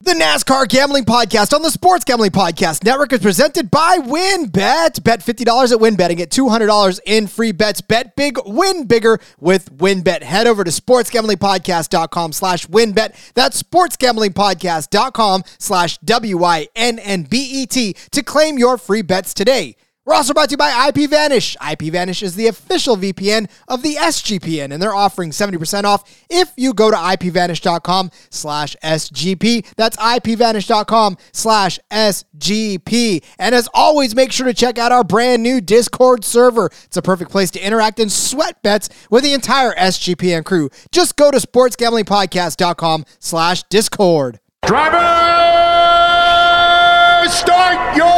[0.00, 5.02] The NASCAR Gambling Podcast on the Sports Gambling Podcast Network is presented by WynnBET.
[5.02, 7.80] Bet $50 at WynnBET and get $200 in free bets.
[7.80, 10.22] Bet big, win bigger with WynnBET.
[10.22, 13.32] Head over to sportsgamblingpodcast.com slash WynnBET.
[13.34, 19.74] That's sportsgamblingpodcast.com slash W-I-N-N-B-E-T to claim your free bets today.
[20.08, 21.58] We're also brought to you by IPVanish.
[21.58, 26.72] IPVanish is the official VPN of the SGPN, and they're offering 70% off if you
[26.72, 29.66] go to IPVanish.com slash SGP.
[29.76, 33.22] That's IPVanish.com slash SGP.
[33.38, 36.70] And as always, make sure to check out our brand new Discord server.
[36.84, 40.70] It's a perfect place to interact and sweat bets with the entire SGPN crew.
[40.90, 44.40] Just go to sportsgamblingpodcast.com slash Discord.
[44.64, 44.96] Driver,
[47.28, 48.17] start your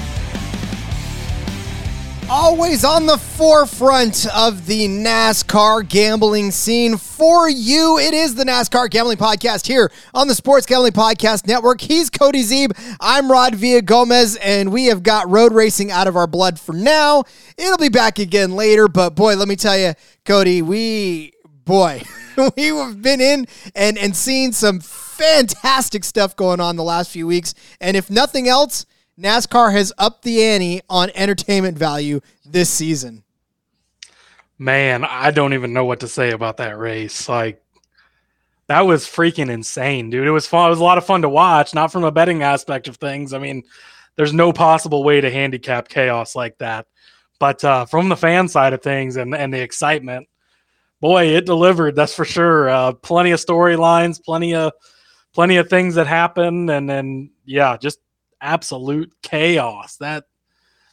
[2.33, 7.97] Always on the forefront of the NASCAR gambling scene for you.
[7.97, 11.81] It is the NASCAR Gambling Podcast here on the Sports Gambling Podcast Network.
[11.81, 12.71] He's Cody Zeeb.
[13.01, 17.25] I'm Rod Villagomez, and we have got road racing out of our blood for now.
[17.57, 19.93] It'll be back again later, but boy, let me tell you,
[20.23, 21.33] Cody, we
[21.65, 22.01] boy,
[22.55, 27.27] we have been in and and seen some fantastic stuff going on the last few
[27.27, 27.53] weeks.
[27.81, 28.85] And if nothing else,
[29.21, 33.23] NASCAR has upped the ante on entertainment value this season.
[34.57, 37.29] Man, I don't even know what to say about that race.
[37.29, 37.61] Like
[38.67, 40.27] that was freaking insane, dude.
[40.27, 40.67] It was fun.
[40.67, 43.33] It was a lot of fun to watch, not from a betting aspect of things.
[43.33, 43.63] I mean,
[44.15, 46.87] there's no possible way to handicap chaos like that.
[47.39, 50.27] But uh, from the fan side of things and, and the excitement,
[50.99, 51.95] boy, it delivered.
[51.95, 52.69] That's for sure.
[52.69, 54.73] Uh, plenty of storylines, plenty of
[55.33, 57.99] plenty of things that happened, and then yeah, just
[58.41, 59.97] absolute chaos.
[59.97, 60.25] That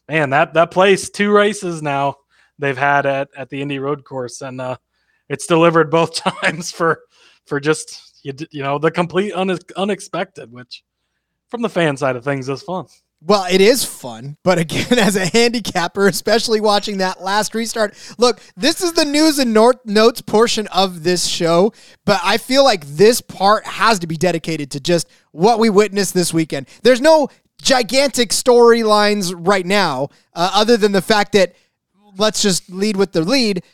[0.08, 2.16] man, that that place, two races now
[2.58, 4.76] they've had at, at the Indy Road Course, and uh,
[5.28, 7.00] it's delivered both times for
[7.46, 10.84] for just you, you know the complete une- unexpected, which
[11.48, 12.86] from the fan side of things is fun.
[13.20, 18.40] Well, it is fun, but again, as a handicapper, especially watching that last restart, look,
[18.56, 21.72] this is the news and nor- notes portion of this show,
[22.04, 26.14] but I feel like this part has to be dedicated to just what we witnessed
[26.14, 26.68] this weekend.
[26.82, 27.28] There's no
[27.60, 31.54] gigantic storylines right now, uh, other than the fact that
[32.16, 33.64] let's just lead with the lead.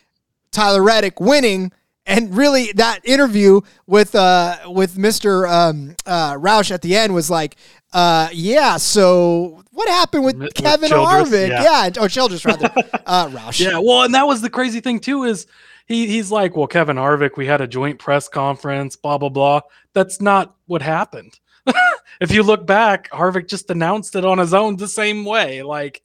[0.53, 1.73] Tyler Reddick winning,
[2.07, 7.29] and really that interview with uh with Mister um, uh, Roush at the end was
[7.29, 7.57] like,
[7.95, 8.77] uh, yeah.
[8.77, 11.49] So what happened with, With- Kevin Childress, Harvick?
[11.49, 11.89] yeah.
[11.95, 12.71] Yeah, or Childress rather.
[13.07, 13.61] uh, Roush.
[13.61, 15.47] Yeah, well, and that was the crazy thing too is
[15.87, 19.61] he he's like, well, Kevin Harvick, we had a joint press conference, blah blah blah.
[19.95, 21.39] That's not what happened.
[22.21, 25.63] if you look back, Harvick just announced it on his own the same way.
[25.63, 26.03] Like,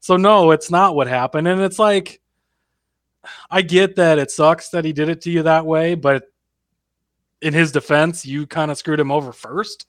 [0.00, 1.48] so no, it's not what happened.
[1.48, 2.20] And it's like,
[3.50, 6.24] I get that it sucks that he did it to you that way, but
[7.40, 9.86] in his defense, you kind of screwed him over first.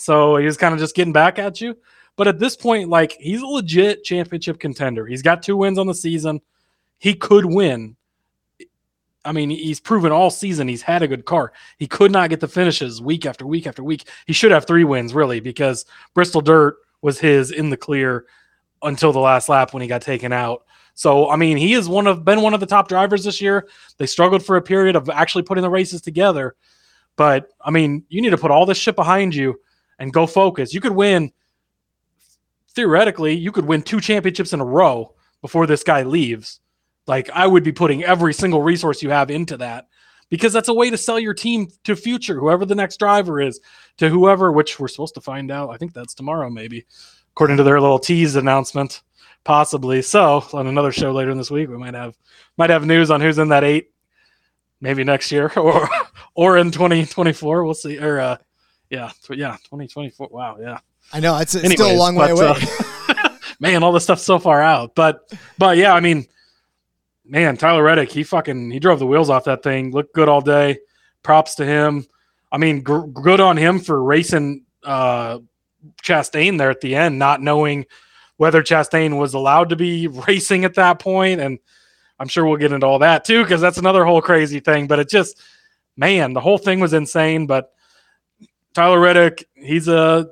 [0.00, 1.76] So he was kind of just getting back at you.
[2.14, 5.04] But at this point, like he's a legit championship contender.
[5.06, 6.40] He's got two wins on the season.
[6.98, 7.96] He could win.
[9.24, 11.52] I mean, he's proven all season he's had a good car.
[11.78, 14.08] He could not get the finishes week after week after week.
[14.28, 15.84] He should have three wins, really, because
[16.14, 18.26] Bristol Dirt was his in the clear
[18.82, 20.64] until the last lap when he got taken out.
[20.94, 23.66] So, I mean, he has one of been one of the top drivers this year.
[23.96, 26.54] They struggled for a period of actually putting the races together.
[27.16, 29.58] But I mean, you need to put all this shit behind you
[29.98, 30.74] and go focus.
[30.74, 31.32] You could win
[32.74, 36.60] theoretically, you could win two championships in a row before this guy leaves.
[37.06, 39.88] Like I would be putting every single resource you have into that
[40.28, 43.60] because that's a way to sell your team to future, whoever the next driver is,
[43.96, 45.70] to whoever, which we're supposed to find out.
[45.70, 46.86] I think that's tomorrow, maybe,
[47.32, 49.02] according to their little tease announcement,
[49.44, 50.02] possibly.
[50.02, 52.16] So on another show later in this week, we might have
[52.56, 53.90] might have news on who's in that eight,
[54.80, 55.88] maybe next year or
[56.34, 57.64] or in 2024.
[57.64, 57.98] We'll see.
[57.98, 58.36] Or uh,
[58.90, 60.28] yeah, yeah, 2024.
[60.30, 60.78] Wow, yeah.
[61.12, 62.54] I know it's, it's still a long way away.
[63.08, 63.28] Uh,
[63.60, 64.94] man, all this stuff's so far out.
[64.94, 65.20] But
[65.56, 66.26] but yeah, I mean,
[67.24, 69.92] man, Tyler Reddick, he fucking he drove the wheels off that thing.
[69.92, 70.78] Looked good all day.
[71.22, 72.06] Props to him.
[72.50, 75.38] I mean, gr- good on him for racing uh,
[76.02, 77.86] Chastain there at the end, not knowing
[78.36, 81.58] whether Chastain was allowed to be racing at that point, and
[82.18, 84.86] I'm sure we'll get into all that too because that's another whole crazy thing.
[84.86, 85.40] But it just,
[85.96, 87.46] man, the whole thing was insane.
[87.46, 87.72] But
[88.78, 90.28] Tyler Reddick, he's a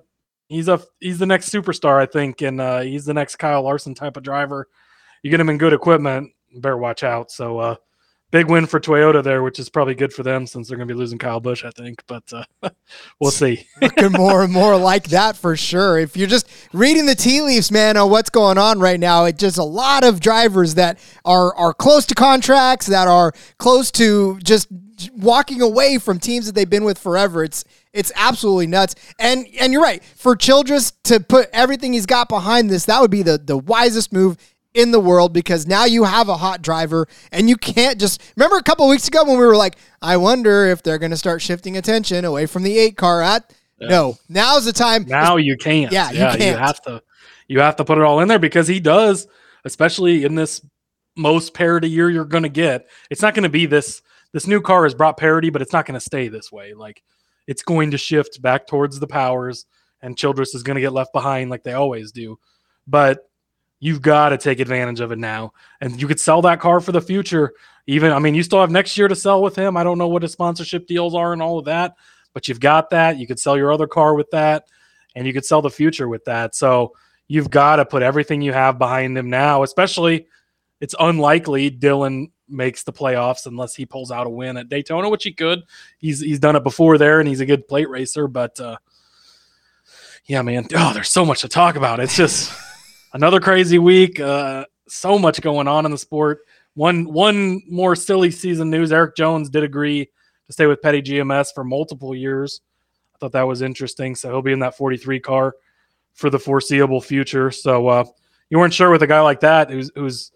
[0.48, 3.93] he's a he's the next superstar, I think, and uh, he's the next Kyle Larson
[3.93, 4.69] type of driver.
[5.25, 7.32] You get him in good equipment, better watch out.
[7.32, 7.75] So uh,
[8.31, 10.94] big win for Toyota there, which is probably good for them since they're going to
[10.94, 12.04] be losing Kyle Busch, I think.
[12.06, 12.70] But uh,
[13.20, 13.66] we'll see.
[13.82, 15.99] Looking more and more like that for sure.
[15.99, 19.40] If you're just reading the tea leaves, man, on what's going on right now, it's
[19.40, 24.38] just a lot of drivers that are are close to contracts, that are close to
[24.38, 24.69] just
[25.14, 27.44] walking away from teams that they've been with forever.
[27.44, 28.94] It's it's absolutely nuts.
[29.19, 30.02] And and you're right.
[30.04, 34.12] For Childress to put everything he's got behind this, that would be the the wisest
[34.12, 34.37] move
[34.75, 38.56] in the world because now you have a hot driver and you can't just remember
[38.56, 41.40] a couple weeks ago when we were like, I wonder if they're going to start
[41.40, 43.54] shifting attention away from the eight car at.
[43.81, 43.88] Yeah.
[43.88, 45.06] No, now's the time.
[45.06, 45.92] Now you can't.
[45.92, 46.40] Yeah, you can't.
[46.40, 47.02] You have to.
[47.49, 49.26] You have to put it all in there because he does,
[49.64, 50.60] especially in this
[51.16, 52.87] most parity year you're going to get.
[53.10, 54.02] It's not going to be this.
[54.36, 56.74] This new car has brought parity, but it's not going to stay this way.
[56.74, 57.02] Like
[57.46, 59.64] it's going to shift back towards the powers,
[60.02, 62.38] and Childress is going to get left behind like they always do.
[62.86, 63.26] But
[63.78, 65.52] You've got to take advantage of it now.
[65.80, 67.52] And you could sell that car for the future.
[67.86, 69.76] Even, I mean, you still have next year to sell with him.
[69.76, 71.94] I don't know what his sponsorship deals are and all of that,
[72.32, 73.18] but you've got that.
[73.18, 74.64] You could sell your other car with that,
[75.14, 76.54] and you could sell the future with that.
[76.54, 76.94] So
[77.28, 80.26] you've got to put everything you have behind him now, especially
[80.80, 85.25] it's unlikely Dillon makes the playoffs unless he pulls out a win at Daytona, which
[85.25, 85.64] he could.
[85.98, 88.28] He's he's done it before there, and he's a good plate racer.
[88.28, 88.76] But uh,
[90.26, 92.00] yeah, man, oh, there's so much to talk about.
[92.00, 92.52] It's just
[93.12, 94.20] another crazy week.
[94.20, 96.40] Uh, so much going on in the sport.
[96.75, 98.92] One one more silly season news.
[98.92, 100.10] Erik Jones did agree
[100.46, 102.60] to stay with Petty GMS for multiple years.
[103.14, 104.14] I thought that was interesting.
[104.14, 105.56] So he'll be in that 43 car
[106.12, 107.50] for the foreseeable future.
[107.50, 108.04] So uh,
[108.50, 110.32] you weren't sure with a guy like that who's who's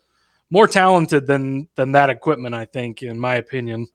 [0.51, 2.55] more talented than than that equipment.
[2.55, 3.89] I think, in my opinion,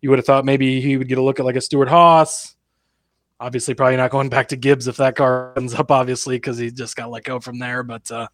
[0.00, 2.54] you would have thought maybe he would get a look at like a Stewart-Haas,
[3.38, 6.70] obviously probably not going back to Gibbs if that car ends up, obviously, because he
[6.70, 7.82] just got let go from there.
[7.82, 8.28] But uh,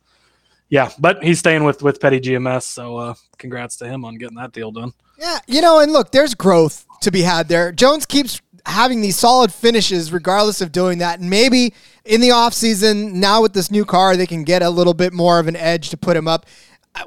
[0.69, 4.37] yeah, but he's staying with with Petty GMS, so uh, congrats to him on getting
[4.37, 4.93] that deal done.
[5.19, 7.73] Yeah, you know, and look, there's growth to be had there.
[7.73, 11.21] Jones keeps having these solid finishes regardless of doing that.
[11.21, 11.73] And maybe
[12.05, 15.39] in the offseason, now with this new car, they can get a little bit more
[15.39, 16.47] of an edge to put him up.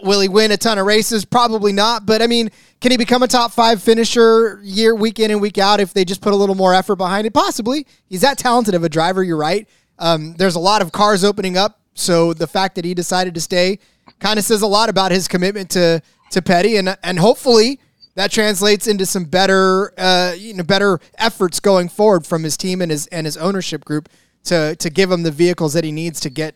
[0.02, 1.26] Will he win a ton of races?
[1.26, 2.06] Probably not.
[2.06, 2.52] But I mean,
[2.82, 6.06] can he become a top five finisher year, week in and week out if they
[6.06, 7.34] just put a little more effort behind it?
[7.34, 7.86] Possibly.
[8.08, 9.24] He's that talented of a driver.
[9.24, 9.68] You're right.
[9.98, 11.80] Um, there's a lot of cars opening up.
[11.94, 13.80] So the fact that he decided to stay
[14.20, 16.02] kind of says a lot about his commitment to
[16.32, 17.80] to Petty, and and hopefully
[18.16, 22.82] that translates into some better uh, you know better efforts going forward from his team
[22.82, 24.10] and his and his ownership group
[24.44, 26.56] to to give him the vehicles that he needs to get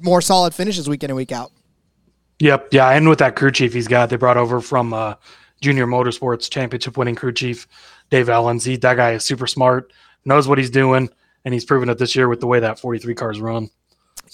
[0.00, 1.52] more solid finishes week in and week out.
[2.38, 2.68] Yep.
[2.72, 2.90] Yeah.
[2.90, 5.14] And with that crew chief he's got, they brought over from uh,
[5.60, 7.66] Junior Motorsports championship winning crew chief,
[8.10, 8.66] Dave Elenz.
[8.66, 9.92] He, that guy is super smart,
[10.24, 11.08] knows what he's doing,
[11.44, 13.70] and he's proven it this year with the way that 43 cars run.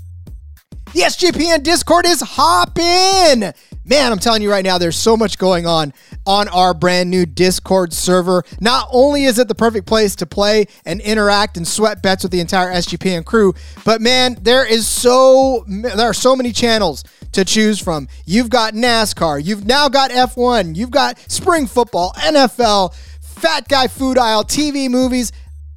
[0.92, 3.52] The SGPN Discord is hopping.
[3.84, 5.92] Man, I'm telling you right now, there's so much going on
[6.26, 8.42] on our brand new Discord server.
[8.60, 12.32] Not only is it the perfect place to play and interact and sweat bets with
[12.32, 17.44] the entire SGPN crew, but man, there is so there are so many channels to
[17.44, 18.08] choose from.
[18.26, 24.18] You've got NASCAR, you've now got F1, you've got spring football, NFL, Fat Guy Food
[24.18, 25.30] Aisle, TV, movies.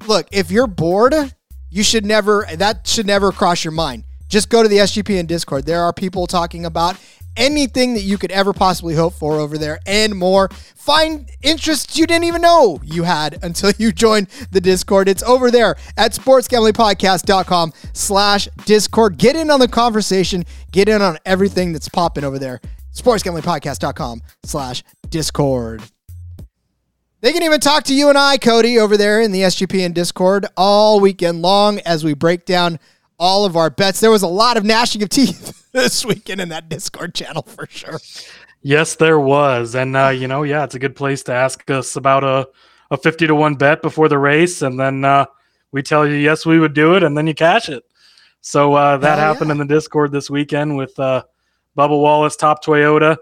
[0.06, 1.14] Look, if you're bored,
[1.70, 4.04] you should never that should never cross your mind.
[4.28, 5.64] Just go to the SGPN Discord.
[5.64, 6.96] There are people talking about
[7.36, 10.48] anything that you could ever possibly hope for over there and more.
[10.76, 15.08] Find interests you didn't even know you had until you joined the Discord.
[15.08, 19.18] It's over there at sportsgamblingpodcast.com slash Discord.
[19.18, 20.44] Get in on the conversation.
[20.70, 22.60] Get in on everything that's popping over there.
[22.94, 25.82] sportsgamblingpodcast.com slash Discord.
[27.24, 30.44] They can even talk to you and I, Cody, over there in the SGPN Discord
[30.58, 32.78] all weekend long as we break down
[33.18, 33.98] all of our bets.
[33.98, 37.66] There was a lot of gnashing of teeth this weekend in that Discord channel for
[37.70, 37.98] sure.
[38.60, 41.96] Yes, there was, and uh, you know, yeah, it's a good place to ask us
[41.96, 42.46] about a
[42.90, 45.24] a fifty to one bet before the race, and then uh,
[45.72, 47.84] we tell you yes, we would do it, and then you cash it.
[48.42, 49.52] So uh, that Hell happened yeah.
[49.52, 51.22] in the Discord this weekend with uh,
[51.74, 53.16] Bubba Wallace, Top Toyota,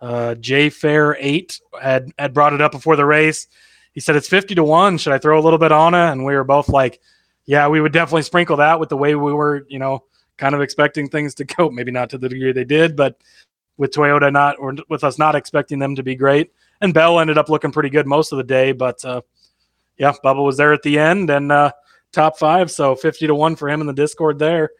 [0.00, 3.46] uh, J Fair eight had had brought it up before the race.
[3.92, 4.98] He said it's fifty to one.
[4.98, 6.12] Should I throw a little bit on it?
[6.12, 7.00] And we were both like,
[7.46, 10.04] yeah, we would definitely sprinkle that with the way we were, you know,
[10.36, 11.70] kind of expecting things to go.
[11.72, 13.20] Maybe not to the degree they did, but
[13.76, 16.52] with Toyota not or with us not expecting them to be great.
[16.80, 19.22] And Bell ended up looking pretty good most of the day, but uh,
[19.96, 21.72] yeah, Bubba was there at the end and uh,
[22.12, 24.70] top five, so fifty to one for him in the Discord there.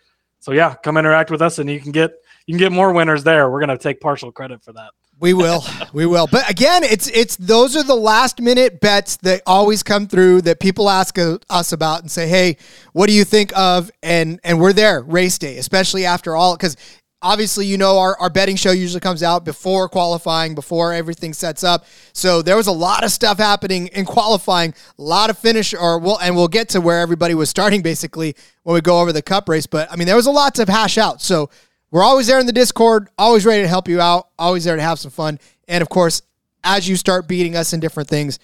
[0.40, 2.12] So yeah, come interact with us, and you can get
[2.46, 3.50] you can get more winners there.
[3.50, 4.90] We're gonna take partial credit for that.
[5.20, 5.64] We will.
[5.92, 6.28] We will.
[6.30, 10.60] But again, it's it's those are the last minute bets that always come through that
[10.60, 11.18] people ask
[11.50, 12.56] us about and say, "Hey,
[12.92, 16.76] what do you think of?" and and we're there race day, especially after all cuz
[17.20, 21.64] obviously you know our, our betting show usually comes out before qualifying, before everything sets
[21.64, 21.84] up.
[22.12, 25.98] So there was a lot of stuff happening in qualifying, a lot of finish or
[25.98, 29.22] we'll and we'll get to where everybody was starting basically when we go over the
[29.22, 31.20] cup race, but I mean there was a lot to hash out.
[31.20, 31.50] So
[31.90, 34.82] we're always there in the Discord, always ready to help you out, always there to
[34.82, 35.38] have some fun.
[35.66, 36.22] And of course,
[36.64, 38.38] as you start beating us in different things,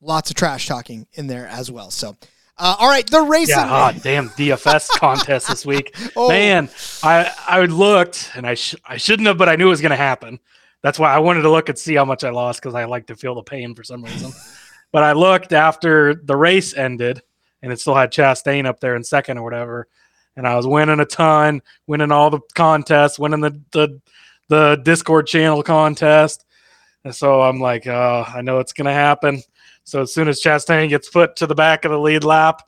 [0.00, 1.90] lots of trash talking in there as well.
[1.90, 2.16] So,
[2.56, 3.56] uh, all right, the racing.
[3.56, 5.94] Yeah, ah, damn DFS contest this week.
[6.16, 6.28] Oh.
[6.28, 6.68] Man,
[7.02, 9.90] I I looked and I sh- I shouldn't have, but I knew it was going
[9.90, 10.40] to happen.
[10.82, 13.06] That's why I wanted to look and see how much I lost because I like
[13.08, 14.32] to feel the pain for some reason.
[14.92, 17.22] but I looked after the race ended
[17.62, 19.88] and it still had Chastain up there in second or whatever,
[20.38, 24.00] and I was winning a ton, winning all the contests, winning the the
[24.48, 26.46] the Discord channel contest.
[27.04, 29.42] And so I'm like, oh, I know it's gonna happen.
[29.84, 32.62] So as soon as Chastain gets put to the back of the lead lap,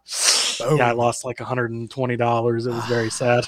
[0.61, 2.67] yeah, I lost like $120.
[2.67, 3.47] It was very sad.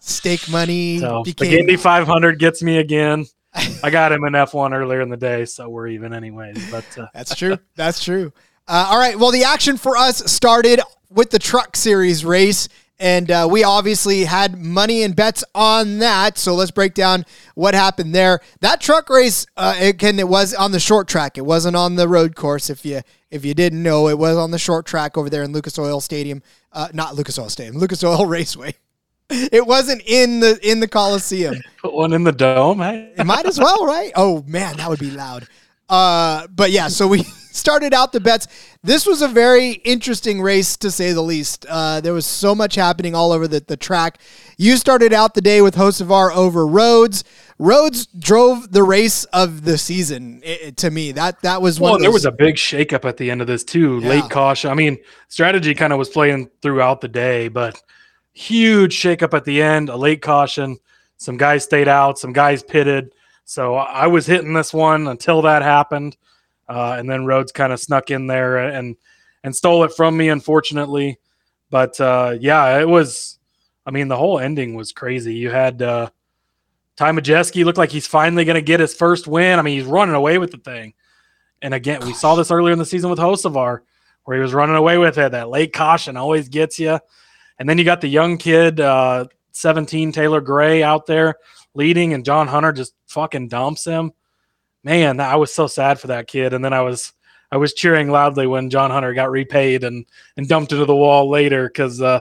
[0.00, 1.60] stake money So the became.
[1.60, 3.26] Indy 500 gets me again.
[3.84, 6.70] I got him in F1 earlier in the day, so we're even anyways.
[6.72, 7.56] But uh, That's true.
[7.76, 8.32] That's true.
[8.66, 9.16] Uh, all right.
[9.16, 12.68] Well, the action for us started with the Truck Series race,
[12.98, 16.38] and uh, we obviously had money and bets on that.
[16.38, 17.24] So let's break down
[17.54, 18.40] what happened there.
[18.60, 21.36] That truck race, uh, again, it was on the short track.
[21.36, 22.70] It wasn't on the road course.
[22.70, 25.52] If you if you didn't know, it was on the short track over there in
[25.52, 26.42] Lucas Oil Stadium.
[26.72, 28.74] Uh, not Lucas Oil Stadium, Lucas Oil Raceway.
[29.30, 31.56] It wasn't in the in the Coliseum.
[31.82, 32.78] put one in the dome.
[32.78, 33.12] Hey?
[33.16, 34.12] It might as well, right?
[34.14, 35.48] Oh man, that would be loud.
[35.88, 38.46] Uh, but yeah, so we started out the bets.
[38.82, 41.64] This was a very interesting race to say the least.
[41.68, 44.18] Uh, there was so much happening all over the, the track.
[44.58, 47.24] You started out the day with Hocevar over Rhodes.
[47.58, 51.12] Rhodes drove the race of the season i- i- to me.
[51.12, 51.88] That that was one.
[51.90, 54.00] Well, of there was a big shakeup at the end of this too.
[54.02, 54.08] Yeah.
[54.08, 54.70] Late caution.
[54.70, 57.80] I mean, strategy kind of was playing throughout the day, but
[58.32, 59.88] huge shakeup at the end.
[59.88, 60.78] A late caution.
[61.16, 62.18] Some guys stayed out.
[62.18, 63.12] Some guys pitted.
[63.44, 66.16] So I was hitting this one until that happened,
[66.68, 68.96] uh, and then Rhodes kind of snuck in there and
[69.42, 71.18] and stole it from me, unfortunately.
[71.70, 73.38] But uh, yeah, it was.
[73.86, 75.34] I mean, the whole ending was crazy.
[75.34, 76.08] You had uh,
[76.96, 79.58] Ty Majeski looked like he's finally going to get his first win.
[79.58, 80.94] I mean, he's running away with the thing.
[81.60, 83.80] And again, we saw this earlier in the season with Hocevar,
[84.24, 85.32] where he was running away with it.
[85.32, 86.98] That late caution always gets you.
[87.58, 91.36] And then you got the young kid, uh, 17 Taylor Gray out there
[91.74, 94.12] leading, and John Hunter just fucking dumps him.
[94.84, 96.52] Man, I was so sad for that kid.
[96.52, 97.12] And then I was
[97.50, 100.04] I was cheering loudly when John Hunter got repaid and
[100.36, 102.20] and dumped into the wall later because uh,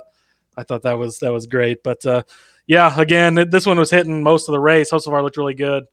[0.58, 1.84] I thought that was that was great.
[1.84, 2.24] But uh,
[2.68, 4.92] yeah, again, this one was hitting most of the race.
[4.92, 5.84] Hocevar looked really good,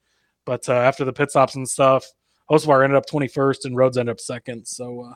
[0.44, 2.06] but uh, after the pit stops and stuff,
[2.50, 4.66] Hocevar ended up 21st and Rhodes ended up second.
[4.66, 5.14] So uh,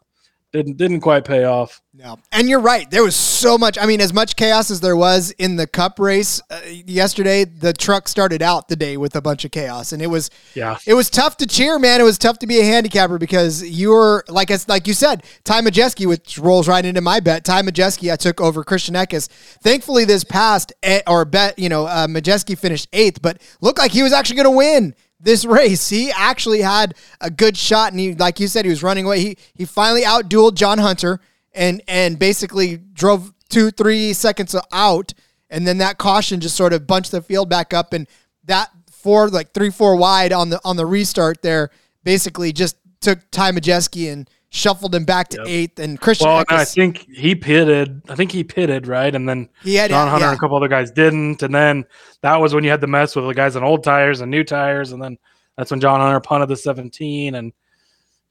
[0.55, 1.83] didn't didn't quite pay off.
[1.93, 2.19] No.
[2.33, 2.91] And you're right.
[2.91, 3.77] There was so much.
[3.79, 7.73] I mean, as much chaos as there was in the cup race uh, yesterday, the
[7.73, 9.93] truck started out the day with a bunch of chaos.
[9.93, 10.77] And it was Yeah.
[10.87, 12.01] it was tough to cheer, man.
[12.01, 15.25] It was tough to be a handicapper because you were like as like you said,
[15.45, 17.45] Ty Majeski, which rolls right into my bet.
[17.45, 19.29] Ty Majeski, I took over Christian Eckes.
[19.63, 23.91] Thankfully, this past eh, or bet, you know, uh, Majeski finished eighth, but looked like
[23.91, 25.89] he was actually going to win this race.
[25.89, 29.21] He actually had a good shot, and he, like you said, he was running away.
[29.21, 31.21] He he finally outdueled John Hunter
[31.53, 35.15] and and basically drove two three seconds out,
[35.51, 38.07] and then that caution just sort of bunched the field back up, and
[38.45, 41.71] that four like three four wide on the on the restart there
[42.05, 45.47] basically just took Ty Majeski and shuffled him back to Yep.
[45.49, 46.29] eighth, and Christian.
[46.29, 48.03] Well, and I think he pitted.
[48.09, 50.31] I think he pitted right, and then He had- John Hunter yeah.
[50.31, 51.85] and a couple other guys didn't, and then
[52.23, 54.45] that was when you had the mess with the guys on old tires and new
[54.45, 55.19] tires, and then
[55.59, 57.53] that's when John Hunter punted the 17, and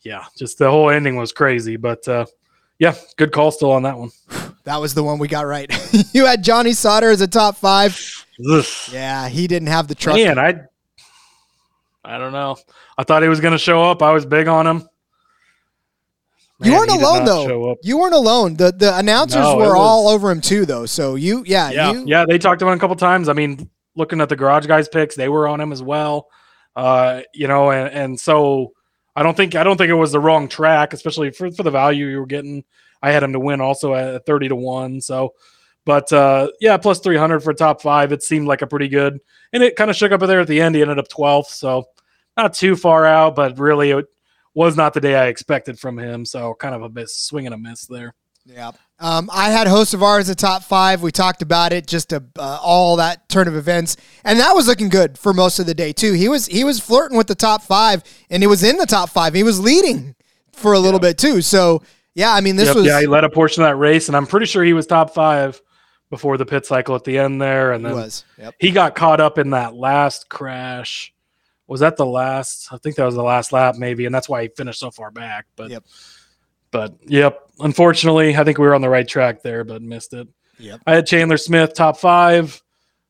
[0.01, 1.75] yeah, just the whole ending was crazy.
[1.75, 2.25] But uh,
[2.79, 4.11] yeah, good call still on that one.
[4.63, 5.69] that was the one we got right.
[6.13, 7.99] you had Johnny Sauter as a top five.
[8.49, 8.65] Ugh.
[8.91, 10.15] Yeah, he didn't have the truck.
[10.15, 10.55] Man, I
[12.05, 12.55] I don't know.
[12.97, 14.01] I thought he was going to show up.
[14.01, 14.87] I was big on him.
[16.61, 17.77] You weren't alone though.
[17.81, 18.55] You weren't alone.
[18.55, 20.85] The the announcers No, were was- all over him too, though.
[20.85, 23.29] So you, yeah, yeah, you, yeah, they talked about him a couple times.
[23.29, 26.27] I mean, looking at the garage guys picks, they were on him as well.
[26.75, 28.73] Uh, you know, and, and so
[29.15, 31.71] I don't think I don't think it was the wrong track, especially for, for the
[31.71, 32.63] value you were getting.
[33.01, 35.01] I had him to win also at thirty to one.
[35.01, 35.33] So,
[35.85, 38.11] but uh, yeah, plus three hundred for top five.
[38.11, 39.19] It seemed like a pretty good,
[39.51, 40.75] and it kind of shook up there at the end.
[40.75, 41.85] He ended up twelfth, so
[42.37, 44.05] not too far out, but really it
[44.53, 46.25] was not the day I expected from him.
[46.25, 48.13] So kind of a miss, swing and a miss there.
[48.45, 48.71] Yeah.
[48.99, 51.01] Um, I had Hocevar as a top five.
[51.01, 54.67] We talked about it, just a, uh, all that turn of events, and that was
[54.67, 56.13] looking good for most of the day too.
[56.13, 59.09] He was he was flirting with the top five, and he was in the top
[59.09, 59.33] five.
[59.33, 60.15] He was leading
[60.51, 61.41] for a little bit too.
[61.41, 61.83] So
[62.15, 64.15] yeah, I mean this Yep, was yeah, he led a portion of that race, and
[64.15, 65.61] I'm pretty sure he was top five
[66.09, 68.25] before the pit cycle at the end there, and he then was.
[68.37, 68.55] Yep.
[68.59, 71.12] he got caught up in that last crash.
[71.67, 72.67] Was that the last?
[72.71, 75.11] I think that was the last lap, maybe, and that's why he finished so far
[75.11, 75.45] back.
[75.55, 75.83] But, Yep.
[76.71, 77.39] but yep.
[77.59, 80.27] Unfortunately, I think we were on the right track there, but missed it.
[80.59, 80.81] Yep.
[80.85, 82.61] I had Chandler Smith top five.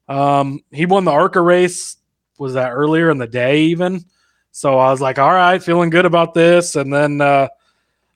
[0.08, 1.98] Um, he won the ARCA race.
[2.38, 4.04] Was that earlier in the day even?
[4.52, 6.76] So I was like, all right, feeling good about this.
[6.76, 7.48] And then uh,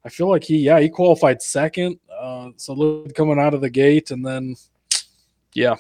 [0.06, 2.00] I feel like he, yeah, he qualified second.
[2.18, 4.56] Uh, so coming out of the gate, and then
[5.54, 5.76] yeah,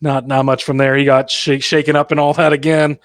[0.00, 0.96] not not much from there.
[0.96, 2.98] He got sh- shaken up and all that again.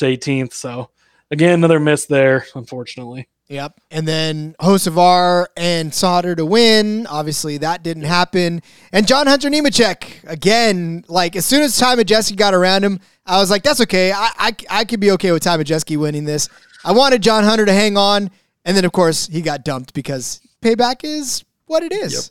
[0.00, 0.52] 18th.
[0.52, 0.90] So
[1.30, 3.28] again, another miss there, unfortunately.
[3.48, 3.78] Yep.
[3.90, 7.06] And then Hocevar and Sauter to win.
[7.06, 8.62] Obviously, that didn't happen.
[8.90, 13.38] And John Hunter Nemechek, again, like as soon as Ty Majeski got around him, I
[13.38, 14.12] was like, that's okay.
[14.12, 16.48] I, I, I could be okay with Ty Majeski winning this.
[16.84, 18.30] I wanted John Hunter to hang on.
[18.64, 22.14] And then, of course, he got dumped because payback is what it is.
[22.14, 22.24] Yep,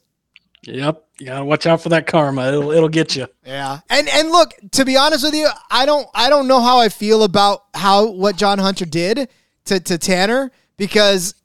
[0.65, 0.93] you
[1.25, 2.47] gotta watch out for that karma.
[2.47, 3.27] It'll it'll get you.
[3.45, 3.79] Yeah.
[3.89, 6.89] And and look, to be honest with you, I don't I don't know how I
[6.89, 9.29] feel about how what John Hunter did
[9.65, 11.35] to to Tanner because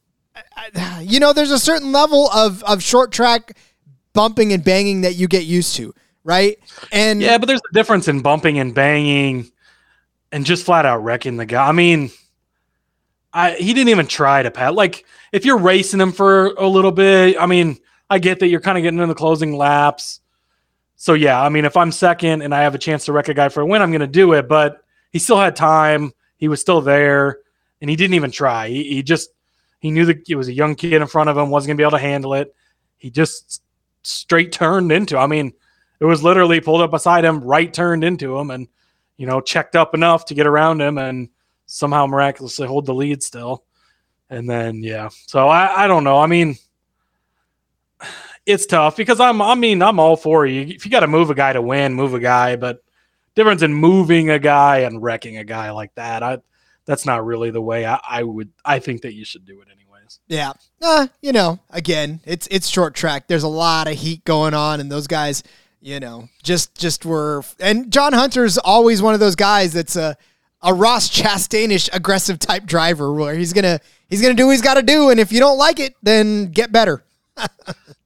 [0.57, 3.57] I- you know, there's a certain level of of short track
[4.13, 6.59] bumping and banging that you get used to, right?
[6.93, 9.51] And Yeah, but there's a difference in bumping and banging,
[10.33, 11.69] and just flat out wrecking the guy.
[11.69, 12.11] I mean,
[13.33, 14.75] I he didn't even try to pat.
[14.75, 17.79] Like if you're racing him for a little bit, I mean,
[18.11, 20.21] I get that you're kind of getting in the closing laps.
[20.97, 23.35] So yeah, I mean, if I'm second and I have a chance to wreck a
[23.35, 24.49] guy for a win, I'm going to do it.
[24.49, 26.13] But he still had time.
[26.37, 27.39] He was still there,
[27.81, 28.69] and he didn't even try.
[28.69, 29.31] He, he just
[29.81, 31.81] he knew that it was a young kid in front of him, wasn't going to
[31.81, 32.55] be able to handle it.
[32.97, 33.63] He just
[34.03, 35.19] straight turned into.
[35.19, 35.53] I mean,
[36.01, 38.69] it was literally pulled up beside him, right turned into him, and
[39.17, 41.29] you know checked up enough to get around him, and
[41.67, 43.65] somehow miraculously hold the lead still.
[44.31, 46.19] And then yeah, so I I don't know.
[46.19, 46.57] I mean,
[48.49, 50.63] it's tough because I'm I mean I'm all for you.
[50.63, 52.83] If you got to move a guy to win, move a guy, but
[53.37, 56.39] difference in moving a guy and wrecking a guy like that, I
[56.87, 59.69] that's not really the way I, I would I think that you should do it
[59.71, 60.21] anyways.
[60.29, 60.55] Yeah.
[60.81, 63.29] Uh, you know, again, it's it's short track.
[63.29, 65.43] There's a lot of heat going on and those guys,
[65.83, 70.17] you know, just just were and John Hunter's always one of those guys that's a
[70.63, 74.75] a Ross Chastainish aggressive type driver where he's to he's to do what he's got
[74.75, 77.05] to do and if you don't like it, then get better.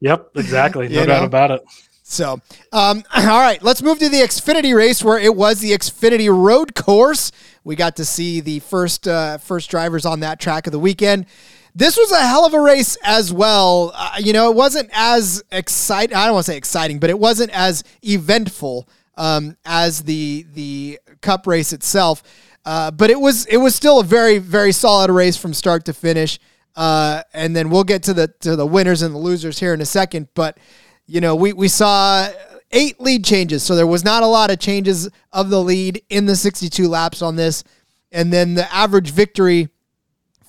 [0.00, 0.86] Yep, exactly.
[0.90, 1.26] You No doubt know?
[1.26, 1.62] about it.
[2.02, 2.40] So,
[2.72, 6.74] um, all right, let's move to the Xfinity race where it was the Xfinity Road
[6.74, 7.32] Course.
[7.64, 11.26] We got to see the first uh, first drivers on that track of the weekend.
[11.74, 13.92] This was a hell of a race as well.
[13.94, 16.14] Uh, you know, it wasn't as exciting.
[16.14, 20.98] I don't want to say exciting, but it wasn't as eventful um, as the the
[21.22, 22.22] Cup race itself.
[22.64, 25.94] Uh, but it was it was still a very very solid race from start to
[25.94, 26.38] finish.
[26.76, 29.80] Uh, and then we'll get to the to the winners and the losers here in
[29.80, 30.28] a second.
[30.34, 30.58] But
[31.06, 32.28] you know, we we saw
[32.70, 36.26] eight lead changes, so there was not a lot of changes of the lead in
[36.26, 37.64] the 62 laps on this,
[38.10, 39.68] and then the average victory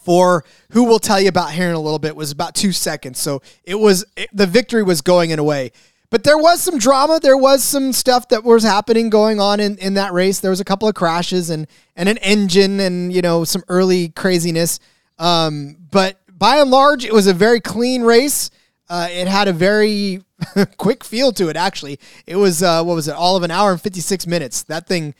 [0.03, 3.19] for who we'll tell you about here in a little bit was about two seconds.
[3.19, 5.71] So it was it, the victory was going in a way.
[6.09, 7.19] But there was some drama.
[7.19, 10.39] There was some stuff that was happening going on in, in that race.
[10.39, 14.09] There was a couple of crashes and and an engine and you know some early
[14.09, 14.79] craziness.
[15.23, 18.51] Um, but by and large, it was a very clean race.
[18.89, 20.23] Uh, it had a very
[20.77, 21.55] quick feel to it.
[21.55, 23.15] Actually, it was uh, what was it?
[23.15, 24.63] All of an hour and fifty six minutes.
[24.63, 25.15] That thing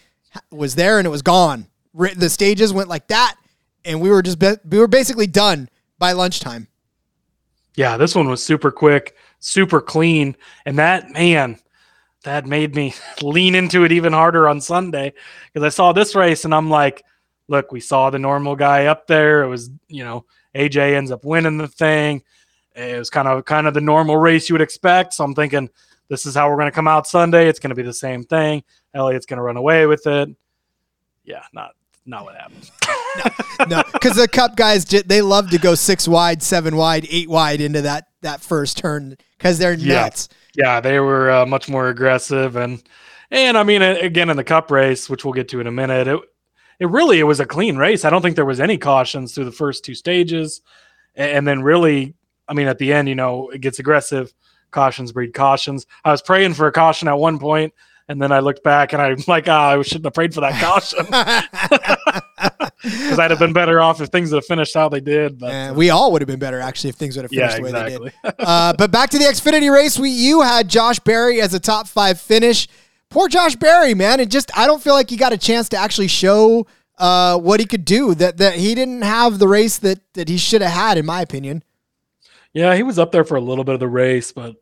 [0.51, 1.67] was there and it was gone.
[1.93, 3.35] The stages went like that,
[3.85, 6.67] and we were just be- we were basically done by lunchtime.
[7.75, 10.35] Yeah, this one was super quick super clean.
[10.65, 11.59] And that, man,
[12.23, 15.13] that made me lean into it even harder on Sunday
[15.51, 17.03] because I saw this race and I'm like,
[17.47, 19.43] look, we saw the normal guy up there.
[19.43, 20.25] It was, you know,
[20.56, 22.23] AJ ends up winning the thing.
[22.75, 25.13] It was kind of kind of the normal race you would expect.
[25.13, 25.69] So I'm thinking
[26.10, 27.47] this is how we're going to come out Sunday.
[27.47, 28.63] It's going to be the same thing.
[28.93, 30.29] Elliott's going to run away with it.
[31.23, 31.71] Yeah, not
[32.06, 32.69] not what happened.
[33.69, 37.62] no, because the Cup guys they love to go six wide, seven wide, eight wide
[37.62, 40.29] into that that first turn because they're nuts.
[40.56, 42.84] Yeah, they were uh, much more aggressive and
[43.32, 46.08] and I mean again in the Cup race, which we'll get to in a minute,
[46.08, 46.19] it
[46.84, 48.04] it really it was a clean race.
[48.04, 50.62] I don't think there was any cautions through the first two stages,
[51.15, 52.13] and then really,
[52.46, 54.34] I mean at the end, you know, it gets aggressive.
[54.72, 55.86] Cautions breed cautions.
[56.04, 57.74] I was praying for a caution at one point,
[58.10, 60.62] and then I looked back and I'm like, ah, I shouldn't have prayed for that
[60.62, 61.06] caution.
[62.84, 65.39] Because I'd have been better off if things had finished how they did.
[65.39, 67.58] But uh, we all would have been better actually if things would have finished yeah,
[67.58, 68.12] the way exactly.
[68.22, 68.36] they did.
[68.39, 71.88] uh, but back to the Xfinity race, we you had Josh Berry as a top
[71.88, 72.67] five finish.
[73.13, 74.19] Poor Josh Berry, man.
[74.19, 76.65] It just I don't feel like he got a chance to actually show
[76.97, 78.15] uh, what he could do.
[78.15, 81.21] That that he didn't have the race that that he should have had, in my
[81.21, 81.63] opinion.
[82.54, 84.56] Yeah, he was up there for a little bit of the race, but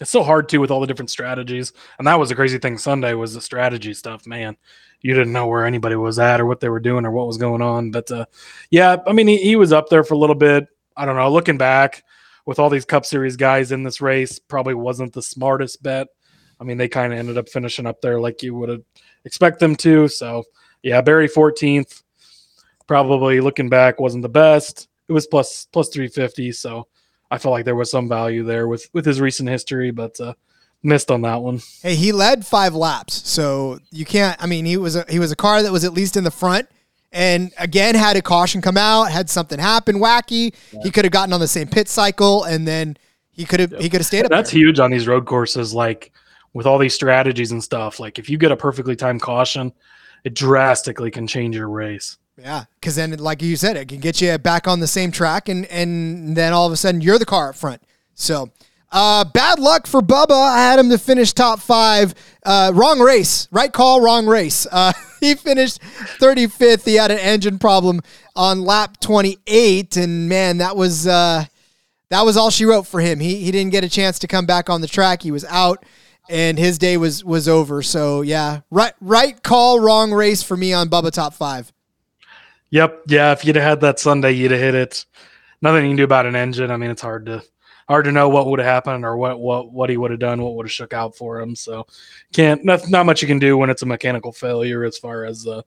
[0.00, 1.74] it's so hard too with all the different strategies.
[1.98, 4.56] And that was the crazy thing Sunday was the strategy stuff, man.
[5.02, 7.36] You didn't know where anybody was at or what they were doing or what was
[7.36, 7.90] going on.
[7.90, 8.24] But uh,
[8.70, 10.68] yeah, I mean, he, he was up there for a little bit.
[10.96, 11.30] I don't know.
[11.30, 12.02] Looking back
[12.46, 16.08] with all these Cup Series guys in this race, probably wasn't the smartest bet.
[16.60, 18.84] I mean, they kind of ended up finishing up there like you would
[19.24, 20.08] expect them to.
[20.08, 20.44] So
[20.82, 22.02] yeah, Berry 14th,
[22.86, 24.88] probably looking back wasn't the best.
[25.08, 26.52] It was plus plus 350.
[26.52, 26.86] So
[27.30, 30.34] I felt like there was some value there with with his recent history, but uh,
[30.82, 31.60] missed on that one.
[31.82, 34.40] Hey, he led five laps, so you can't.
[34.42, 36.30] I mean, he was a, he was a car that was at least in the
[36.30, 36.68] front,
[37.12, 40.54] and again had a caution come out, had something happen wacky.
[40.72, 40.80] Yeah.
[40.82, 42.96] He could have gotten on the same pit cycle, and then
[43.30, 43.80] he could have yep.
[43.80, 44.30] he could have stayed up.
[44.30, 44.60] That's there.
[44.60, 46.12] huge on these road courses, like
[46.52, 48.00] with all these strategies and stuff.
[48.00, 49.72] Like if you get a perfectly timed caution,
[50.24, 52.18] it drastically can change your race.
[52.36, 55.48] Yeah, because then, like you said, it can get you back on the same track,
[55.48, 57.82] and and then all of a sudden you're the car up front.
[58.14, 58.50] So,
[58.90, 60.32] uh, bad luck for Bubba.
[60.32, 62.14] I had him to finish top five.
[62.44, 64.66] Uh, wrong race, right call, wrong race.
[64.70, 65.80] Uh, he finished
[66.18, 66.86] 35th.
[66.86, 68.00] He had an engine problem
[68.34, 71.44] on lap 28, and man, that was uh,
[72.08, 73.20] that was all she wrote for him.
[73.20, 75.22] He he didn't get a chance to come back on the track.
[75.22, 75.84] He was out
[76.30, 77.82] and his day was was over.
[77.82, 81.72] So yeah, right right call, wrong race for me on Bubba top five.
[82.70, 83.02] Yep.
[83.08, 83.32] Yeah.
[83.32, 85.04] If you'd have had that Sunday, you'd have hit it.
[85.60, 86.70] Nothing you can do about an engine.
[86.70, 87.42] I mean, it's hard to
[87.88, 90.40] hard to know what would have happened or what what what he would have done,
[90.40, 91.56] what would have shook out for him.
[91.56, 91.86] So
[92.32, 95.46] can't not, not much you can do when it's a mechanical failure as far as
[95.46, 95.62] uh,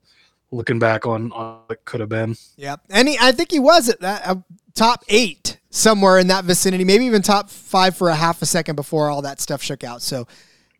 [0.50, 2.36] looking back on, on what could have been.
[2.56, 2.80] Yep.
[2.90, 4.36] And he, I think he was at that, uh,
[4.74, 8.76] top eight somewhere in that vicinity, maybe even top five for a half a second
[8.76, 10.00] before all that stuff shook out.
[10.00, 10.26] So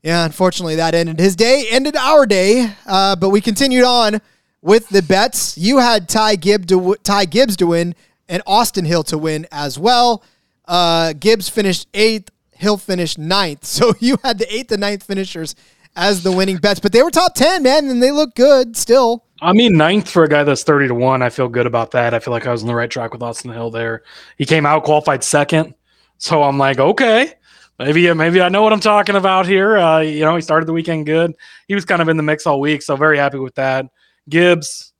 [0.05, 4.21] yeah, unfortunately that ended his day, ended our day, uh, but we continued on
[4.61, 5.57] with the bets.
[5.57, 7.95] You had Ty, Gibb to, Ty Gibbs to win
[8.29, 10.23] and Austin Hill to win as well.
[10.69, 13.65] Uh, Gibbs finished eighth, Hill finished ninth.
[13.65, 15.55] So you had the eighth and ninth finishers
[15.97, 19.25] as the winning bets, but they were top 10, man, and they look good still.
[19.41, 21.23] I mean, ninth for a guy that's 30 to 1.
[21.23, 22.13] I feel good about that.
[22.13, 24.03] I feel like I was on the right track with Austin Hill there.
[24.37, 25.75] He came out qualified second.
[26.19, 27.35] So I'm like, okay,
[27.79, 29.77] maybe maybe I know what I'm talking about here.
[29.77, 31.35] Uh, you know, he started the weekend good.
[31.69, 33.87] He was kind of in the mix all week, so very happy with that.
[34.29, 34.93] Gibbs,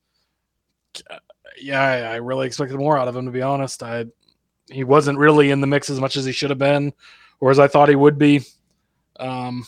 [1.59, 3.83] yeah, I really expected more out of him to be honest.
[3.83, 4.05] I
[4.67, 6.93] he wasn't really in the mix as much as he should have been,
[7.39, 8.41] or as I thought he would be.
[9.19, 9.65] Um,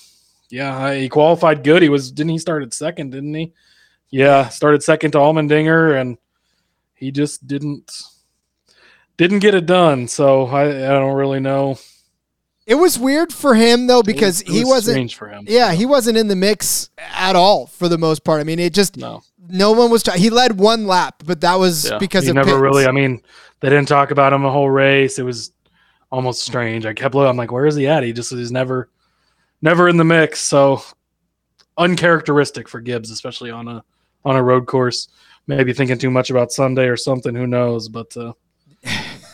[0.50, 1.82] yeah, he qualified good.
[1.82, 3.54] He was didn't he started second, didn't he?
[4.10, 6.18] Yeah, started second to Allmendinger, and
[6.96, 7.92] he just didn't
[9.18, 10.08] didn't get it done.
[10.08, 11.78] So I, I don't really know.
[12.68, 14.94] It was weird for him though because was- he was wasn't.
[14.96, 15.46] strange for him.
[15.48, 18.40] Yeah, he wasn't in the mix at all for the most part.
[18.42, 19.24] I mean, it just No.
[19.50, 20.04] no one was.
[20.16, 21.98] He led one lap, but that was Yeah.
[21.98, 22.86] because he never really.
[22.86, 23.22] I mean,
[23.62, 25.18] they didn't talk about him the whole race.
[25.18, 25.52] It was
[26.12, 26.86] almost strange.
[26.86, 27.30] I kept looking.
[27.30, 28.04] I'm like, where is he at?
[28.04, 28.90] He just is never,
[29.62, 30.42] never in the mix.
[30.42, 30.82] So
[31.78, 33.84] uncharacteristic for Gibbs, especially on a
[34.26, 35.08] on a road course.
[35.48, 37.34] Maybe thinking too much about Sunday or something.
[37.34, 37.88] Who knows?
[37.88, 38.34] But uh,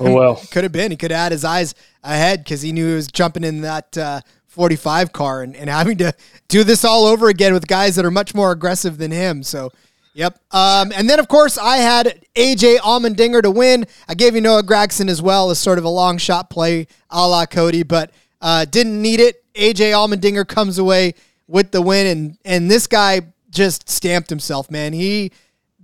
[0.03, 0.35] oh well.
[0.51, 0.91] Could have been.
[0.91, 3.97] He could have had his eyes ahead because he knew he was jumping in that
[3.97, 6.13] uh, 45 car and, and having to
[6.47, 9.43] do this all over again with guys that are much more aggressive than him.
[9.43, 9.71] So,
[10.13, 10.39] yep.
[10.51, 13.85] Um, and then, of course, I had AJ Allmendinger to win.
[14.07, 17.27] I gave you Noah Gragson as well as sort of a long shot play a
[17.27, 18.11] la Cody, but
[18.41, 19.43] uh, didn't need it.
[19.55, 21.13] AJ Allmendinger comes away
[21.47, 24.93] with the win, and, and this guy just stamped himself, man.
[24.93, 25.31] He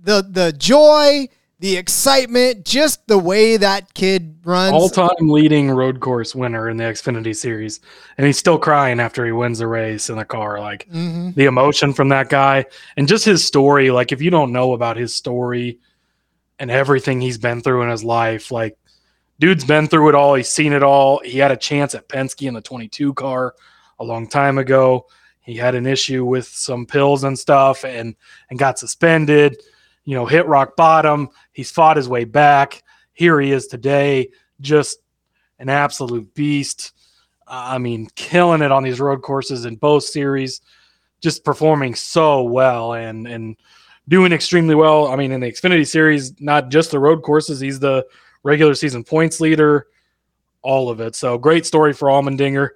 [0.02, 1.28] the the joy,
[1.60, 4.72] the excitement, just the way that kid runs.
[4.72, 7.80] All time leading road course winner in the Xfinity series.
[8.16, 10.58] And he's still crying after he wins the race in the car.
[10.58, 11.34] Like Mhm.
[11.34, 12.64] the emotion from that guy
[12.96, 13.90] and just his story.
[13.90, 15.78] Like, if you don't know about his story
[16.58, 18.76] and everything he's been through in his life, like,
[19.38, 20.34] dude's been through it all.
[20.34, 21.20] He's seen it all.
[21.24, 23.54] He had a chance at Penske in the 22 car
[23.98, 25.06] a long time ago.
[25.42, 28.14] He had an issue with some pills and stuff and
[28.48, 29.58] and got suspended.
[30.10, 31.28] You know, hit rock bottom.
[31.52, 32.82] He's fought his way back.
[33.12, 34.98] Here he is today, just
[35.60, 36.94] an absolute beast.
[37.46, 40.62] I mean, killing it on these road courses in both series,
[41.20, 43.56] just performing so well and and
[44.08, 45.06] doing extremely well.
[45.06, 48.04] I mean, in the Xfinity series, not just the road courses, he's the
[48.42, 49.86] regular season points leader,
[50.62, 51.14] all of it.
[51.14, 52.70] So great story for Allmendinger.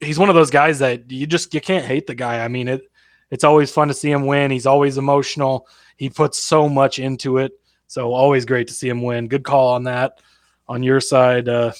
[0.00, 2.44] He's one of those guys that you just you can't hate the guy.
[2.44, 2.82] I mean, it
[3.30, 4.50] it's always fun to see him win.
[4.50, 5.68] He's always emotional.
[5.98, 7.52] He puts so much into it.
[7.88, 9.28] So always great to see him win.
[9.28, 10.20] Good call on that.
[10.68, 11.72] On your side, uh,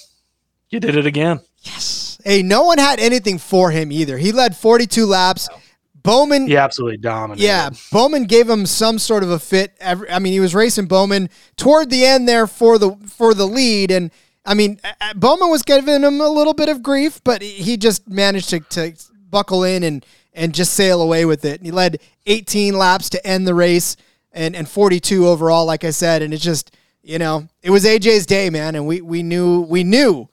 [0.68, 1.40] you did it again.
[1.62, 2.18] Yes.
[2.24, 4.18] Hey, no one had anything for him either.
[4.18, 5.48] He led 42 laps.
[6.02, 7.44] Bowman, He absolutely dominated.
[7.44, 9.74] yeah, Bowman gave him some sort of a fit.
[9.80, 13.46] Every, I mean, he was racing Bowman toward the end there for the for the
[13.46, 14.10] lead, and
[14.46, 14.80] I mean,
[15.16, 18.94] Bowman was giving him a little bit of grief, but he just managed to, to
[19.28, 21.58] buckle in and and just sail away with it.
[21.58, 23.96] And he led 18 laps to end the race,
[24.32, 26.22] and and 42 overall, like I said.
[26.22, 29.84] And it just, you know, it was AJ's day, man, and we we knew we
[29.84, 30.28] knew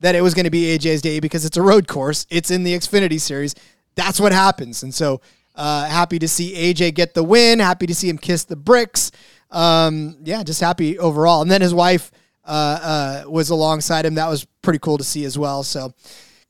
[0.00, 2.26] that it was going to be AJ's day because it's a road course.
[2.30, 3.54] It's in the Xfinity series.
[3.94, 4.82] That's what happens.
[4.82, 5.20] And so
[5.54, 7.58] uh, happy to see AJ get the win.
[7.58, 9.10] Happy to see him kiss the bricks.
[9.50, 11.40] Um, yeah, just happy overall.
[11.40, 12.10] And then his wife
[12.44, 14.14] uh, uh, was alongside him.
[14.14, 15.62] That was pretty cool to see as well.
[15.62, 15.94] So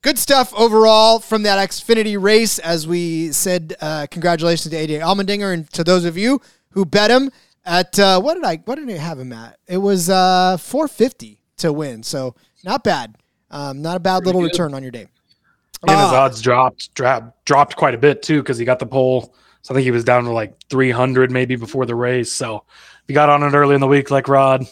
[0.03, 2.59] good stuff overall from that Xfinity race.
[2.59, 6.41] As we said, uh, congratulations to AJ Allmendinger and to those of you
[6.77, 7.31] who bet him
[7.65, 9.59] at uh, what did I what did I have him at?
[9.67, 12.05] It was uh, 450 to win.
[12.05, 13.17] So not bad.
[13.51, 14.53] Um, not a bad little good.
[14.53, 15.09] return on your day.
[15.89, 16.25] And his Ah.
[16.25, 19.35] odds dropped, dropped, dropped quite a bit too because he got the pole.
[19.63, 22.31] So I think he was down to like 300 maybe before the race.
[22.33, 24.65] So if you got on it early in the week, like Rod,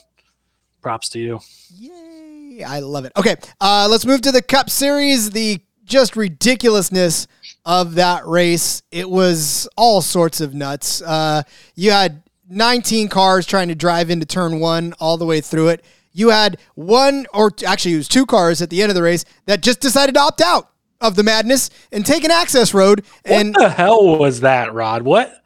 [0.82, 1.40] props to you.
[1.78, 2.64] Yay!
[2.64, 3.12] I love it.
[3.16, 5.30] Okay, uh, let's move to the Cup Series.
[5.30, 7.26] The just ridiculousness
[7.64, 8.82] of that race.
[8.90, 11.00] It was all sorts of nuts.
[11.02, 11.42] Uh,
[11.74, 15.84] you had 19 cars trying to drive into turn one all the way through it.
[16.12, 19.24] You had one, or actually, it was two cars at the end of the race
[19.46, 23.04] that just decided to opt out of the madness and take an access road.
[23.24, 25.02] And what the hell was that, Rod?
[25.02, 25.42] What?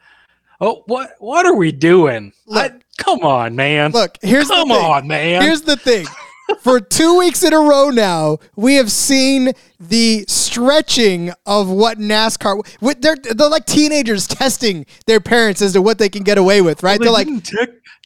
[0.61, 1.15] Oh, what?
[1.19, 2.33] What are we doing?
[2.45, 3.91] Look- I- come on, man.
[3.91, 4.83] look, here's come the thing.
[4.85, 5.41] on, man.
[5.41, 6.05] Here's the thing.
[6.61, 12.61] For two weeks in a row now, we have seen the stretching of what NASCAR.
[12.79, 16.61] What they're they're like teenagers testing their parents as to what they can get away
[16.61, 16.99] with, right?
[16.99, 17.27] They're like,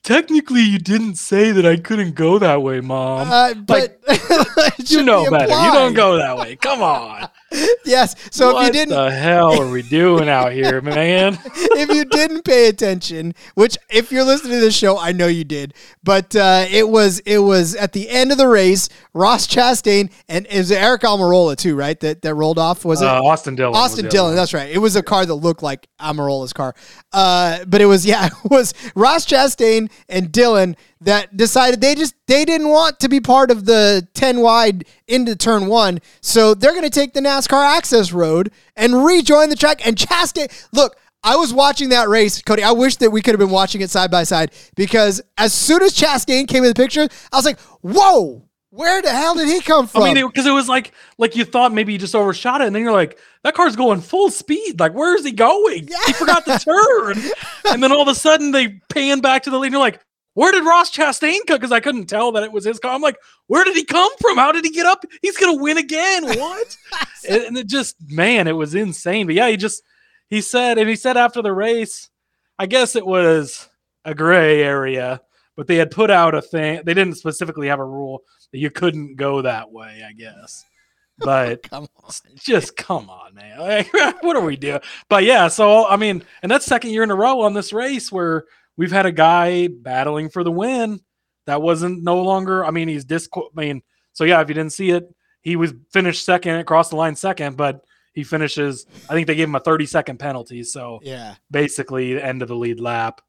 [0.04, 3.28] technically, you didn't say that I couldn't go that way, mom.
[3.32, 5.46] uh, but it you know be better.
[5.46, 6.56] You don't go that way.
[6.56, 7.30] Come on.
[7.86, 8.16] Yes.
[8.32, 11.38] So what if you didn't, the hell are we doing out here, man?
[11.44, 15.44] if you didn't pay attention, which if you're listening to this show, I know you
[15.44, 18.90] did, but uh, it was it was at the end of the race.
[19.14, 21.98] Ross Chastain and it was Aric Almirola too, right?
[22.02, 23.08] That that rolled off was it?
[23.08, 23.76] Uh, Austin Dillon.
[23.76, 24.70] Austin Dillon, that's right.
[24.70, 26.76] It was a car that looked like Almirola's car.
[27.14, 32.16] Uh, but it was, yeah, it was Ross Chastain and Dillon that decided they just
[32.28, 36.00] they didn't want to be part of the 10 wide into turn one.
[36.22, 39.86] So they're gonna take the NASCAR access road and rejoin the track.
[39.88, 42.64] And Chastain, look, I was watching that race, Cody.
[42.64, 45.82] I wish that we could have been watching it side by side because as soon
[45.82, 49.62] as Chastain came in the picture, I was like, whoa, where the hell did he
[49.62, 50.02] come from?
[50.02, 52.76] I mean, because it, was like, like you thought maybe you just overshot it, and
[52.76, 54.80] then you're like, that car's going full speed.
[54.80, 55.88] Like, where is he going?
[55.88, 55.98] Yeah.
[56.08, 57.24] He forgot to turn,
[57.72, 59.68] and then all of a sudden they pan back to the lead.
[59.68, 60.00] And you're like,
[60.34, 61.58] where did Ross Chastain come?
[61.58, 62.96] Because I couldn't tell that it was his car.
[62.96, 64.38] I'm like, where did he come from?
[64.38, 65.06] How did he get up?
[65.22, 66.24] He's gonna win again.
[66.26, 66.78] What?
[67.30, 69.28] and, and it just, man, it was insane.
[69.28, 69.84] But yeah, he just
[70.30, 72.10] he said, and he said after the race,
[72.58, 73.70] I guess it was
[74.04, 75.22] a gray area,
[75.56, 76.82] but they had put out a thing.
[76.86, 80.66] They didn't specifically have a rule that you couldn't go that way, I guess.
[81.20, 82.12] But Come on.
[82.36, 83.60] just come on, man.
[83.60, 84.80] Like, what are we doing?
[85.10, 88.12] But yeah, so I mean, and that's second year in a row on this race
[88.12, 88.46] where
[88.78, 91.00] we've had a guy battling for the win
[91.46, 92.66] that wasn't no longer.
[92.66, 93.50] I mean, he's disco.
[93.56, 95.08] I mean, so yeah, if you didn't see it,
[95.42, 98.88] he was finished second, across the line second, but he finishes.
[99.08, 100.64] I think they gave him a 30 second penalty.
[100.64, 101.36] So Yeah.
[101.52, 103.22] basically, the end of the lead lap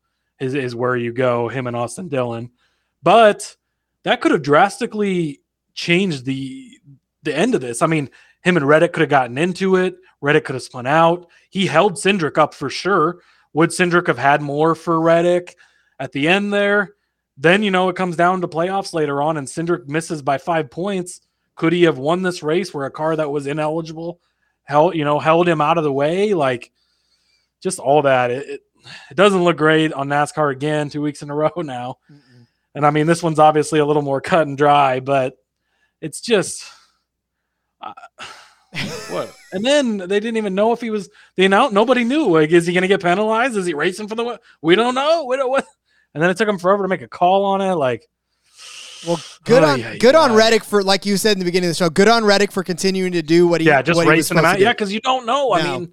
[0.45, 1.49] is is where you go.
[1.49, 2.51] Him and Austin Dillon,
[3.03, 3.57] but
[4.05, 5.41] that could have drastically
[5.75, 6.79] changed the
[7.23, 7.83] the end of this.
[7.83, 8.11] I mean,
[8.43, 9.97] him and Reddick could have gotten into it.
[10.21, 11.27] Reddick could have spun out.
[11.51, 13.21] He held Cindric up for sure.
[13.55, 15.57] Would Cindric have had more for Reddick
[15.99, 16.95] at the end there?
[17.37, 20.71] Then you know it comes down to playoffs later on, and Cindric misses by five
[20.71, 21.21] points.
[21.57, 24.21] Could he have won this race where a car that was ineligible
[24.65, 26.35] held you know held him out of the way?
[26.35, 26.71] Like
[27.61, 28.31] just all that.
[28.31, 28.61] It, it,
[29.11, 31.97] it doesn't look great on NASCAR again, two weeks in a row now.
[32.75, 35.37] And I mean, this one's obviously a little more cut and dry, but
[36.01, 36.65] it's just
[37.81, 37.93] uh,
[39.11, 39.35] what?
[39.53, 41.73] And then they didn't even know if he was the announce.
[41.73, 42.29] Nobody knew.
[42.29, 43.57] Like, is he going to get penalized?
[43.57, 44.41] Is he racing for the?
[44.63, 45.25] We don't know.
[45.25, 45.51] We don't.
[45.51, 45.67] What?
[46.15, 47.75] And then it took him forever to make a call on it.
[47.75, 48.07] Like,
[49.07, 50.37] Well, good Ay, on ay, good on ay.
[50.37, 51.91] Reddick for like you said in the beginning of the show.
[51.91, 54.39] Good on Reddick for continuing to do what he yeah, just what he was racing
[54.39, 54.53] him out.
[54.55, 54.65] to do.
[54.65, 55.53] Yeah, because you don't know.
[55.53, 55.93] I mean,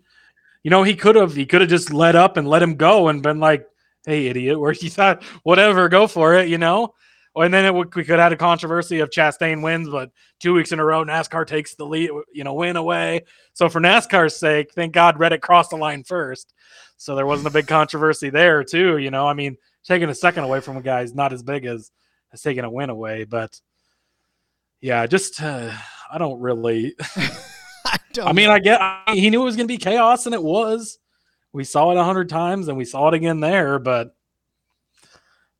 [0.63, 3.08] you know, he could have he could have just let up and let him go
[3.08, 3.67] and been like,
[4.06, 6.93] "Hey, idiot, where you thought whatever, go for it," you know.
[7.36, 10.74] And then it we could have had a controversy of Chastain wins, but two weeks
[10.74, 13.21] in a row, NASCAR takes the lead, you know, win away.
[13.54, 16.54] So for NASCAR's sake, thank God Reddick crossed the line first,
[16.97, 18.97] so there wasn't a big controversy there too.
[18.97, 21.65] You know, I mean, taking a second away from a guy is not as big
[21.65, 21.91] as
[22.34, 23.60] as taking a win away, but
[24.82, 25.71] yeah, just uh,
[26.12, 26.95] I don't really.
[28.12, 28.50] I, don't I mean.
[28.50, 31.00] I get I, he knew it was going to be chaos, and it was.
[31.54, 33.80] We saw it a hundred times, and we saw it again there.
[33.80, 34.15] But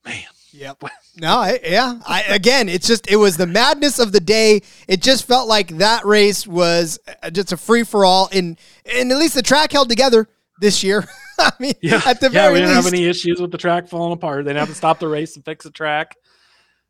[0.06, 0.84] man, Yep.
[1.18, 2.00] No, I, yeah.
[2.06, 4.62] I again, it's just it was the madness of the day.
[4.88, 9.12] It just felt like that race was uh, just a free for all, and and
[9.12, 10.28] at least the track held together
[10.60, 11.08] this year.
[11.40, 12.86] I mean, yeah, at the yeah, very we didn't least.
[12.86, 14.46] have any issues with the track falling apart.
[14.46, 16.16] They didn't have to stop the race and fix the track,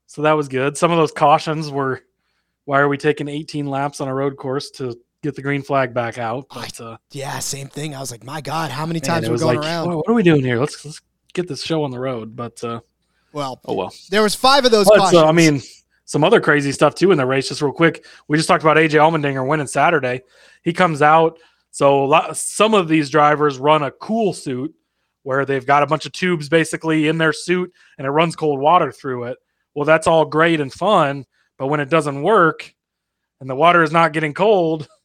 [0.07, 0.75] so that was good.
[0.75, 2.01] Some of those cautions were,
[2.65, 5.93] why are we taking 18 laps on a road course to get the green flag
[5.93, 6.47] back out?
[6.53, 7.95] But uh, yeah, same thing.
[7.95, 9.95] I was like, my God, how many man, times we're was going like, around?
[9.95, 10.59] "What- are we doing here?
[10.59, 11.01] Let's let's
[11.33, 12.35] get this show on the road.
[12.35, 12.81] But uh,
[13.33, 13.93] Well, oh well.
[14.09, 14.87] there was five of those.
[14.87, 15.61] But, uh, I mean,
[16.05, 17.47] some other crazy stuff too in the race.
[17.49, 20.21] Just real quick, we just talked about AJ Allmendinger winning Saturday.
[20.63, 21.39] He comes out.
[21.73, 24.75] So a lot, some of these drivers run a cool suit
[25.23, 28.59] where they've got a bunch of tubes basically in their suit and it runs cold
[28.59, 29.37] water through it.
[29.73, 31.25] Well, that's all great and fun,
[31.57, 32.75] but when it doesn't work
[33.39, 34.89] and the water is not getting cold,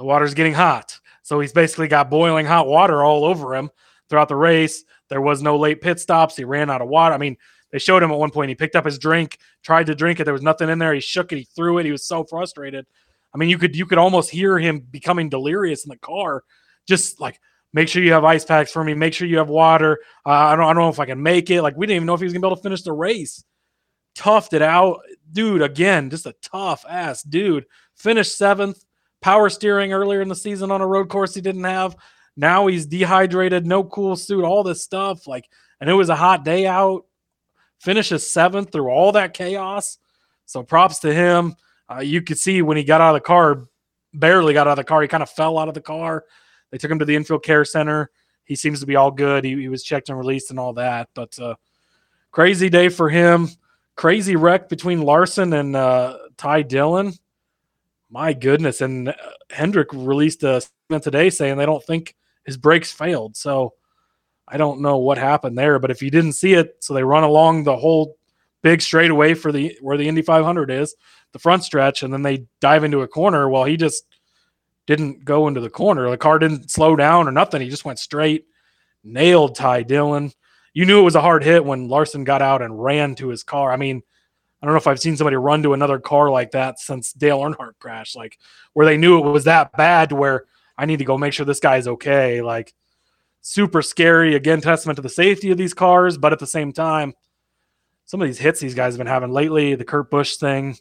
[0.00, 0.98] the water's getting hot.
[1.20, 3.68] So he's basically got boiling hot water all over him
[4.08, 4.82] throughout the race.
[5.10, 6.34] There was no late pit stops.
[6.34, 7.14] He ran out of water.
[7.14, 7.36] I mean,
[7.70, 8.48] they showed him at one point.
[8.48, 10.24] He picked up his drink, tried to drink it.
[10.24, 10.94] There was nothing in there.
[10.94, 11.36] He shook it.
[11.36, 11.84] He threw it.
[11.84, 12.86] He was so frustrated.
[13.34, 16.44] I mean, you could you could almost hear him becoming delirious in the car.
[16.88, 17.38] Just like
[17.74, 18.94] make sure you have ice packs for me.
[18.94, 19.98] Make sure you have water.
[20.24, 21.60] Uh, I don't I don't know if I can make it.
[21.60, 23.44] Like we didn't even know if he was gonna be able to finish the race.
[24.16, 25.60] Toughed it out, dude.
[25.60, 27.66] Again, just a tough ass dude.
[27.96, 28.82] Finished seventh.
[29.20, 31.96] Power steering earlier in the season on a road course he didn't have.
[32.36, 35.26] Now he's dehydrated, no cool suit, all this stuff.
[35.26, 35.48] Like,
[35.80, 37.04] and it was a hot day out.
[37.80, 39.98] Finishes seventh through all that chaos.
[40.46, 41.54] So props to him.
[41.90, 43.66] Uh, you could see when he got out of the car,
[44.12, 45.02] barely got out of the car.
[45.02, 46.24] He kind of fell out of the car.
[46.70, 48.10] They took him to the infield care center.
[48.44, 49.44] He seems to be all good.
[49.44, 51.08] He, he was checked and released and all that.
[51.14, 51.54] But uh,
[52.30, 53.48] crazy day for him.
[53.96, 57.12] Crazy wreck between Larson and uh, Ty Dillon.
[58.10, 58.80] My goodness.
[58.80, 59.14] And uh,
[59.50, 63.36] Hendrick released a statement today saying they don't think his brakes failed.
[63.36, 63.74] So
[64.48, 65.78] I don't know what happened there.
[65.78, 68.16] But if you didn't see it, so they run along the whole
[68.62, 70.94] big straightaway for the where the Indy 500 is,
[71.32, 73.48] the front stretch, and then they dive into a corner.
[73.48, 74.04] Well, he just
[74.86, 76.10] didn't go into the corner.
[76.10, 77.62] The car didn't slow down or nothing.
[77.62, 78.46] He just went straight,
[79.04, 80.32] nailed Ty Dillon.
[80.74, 83.44] You knew it was a hard hit when Larson got out and ran to his
[83.44, 83.72] car.
[83.72, 84.02] I mean,
[84.60, 87.40] I don't know if I've seen somebody run to another car like that since Dale
[87.40, 88.38] Earnhardt crashed, like
[88.74, 90.44] where they knew it was that bad to where
[90.76, 92.42] I need to go make sure this guy's okay.
[92.42, 92.74] Like
[93.40, 94.34] super scary.
[94.34, 97.14] Again, testament to the safety of these cars, but at the same time,
[98.04, 100.76] some of these hits these guys have been having lately, the Kurt Busch thing,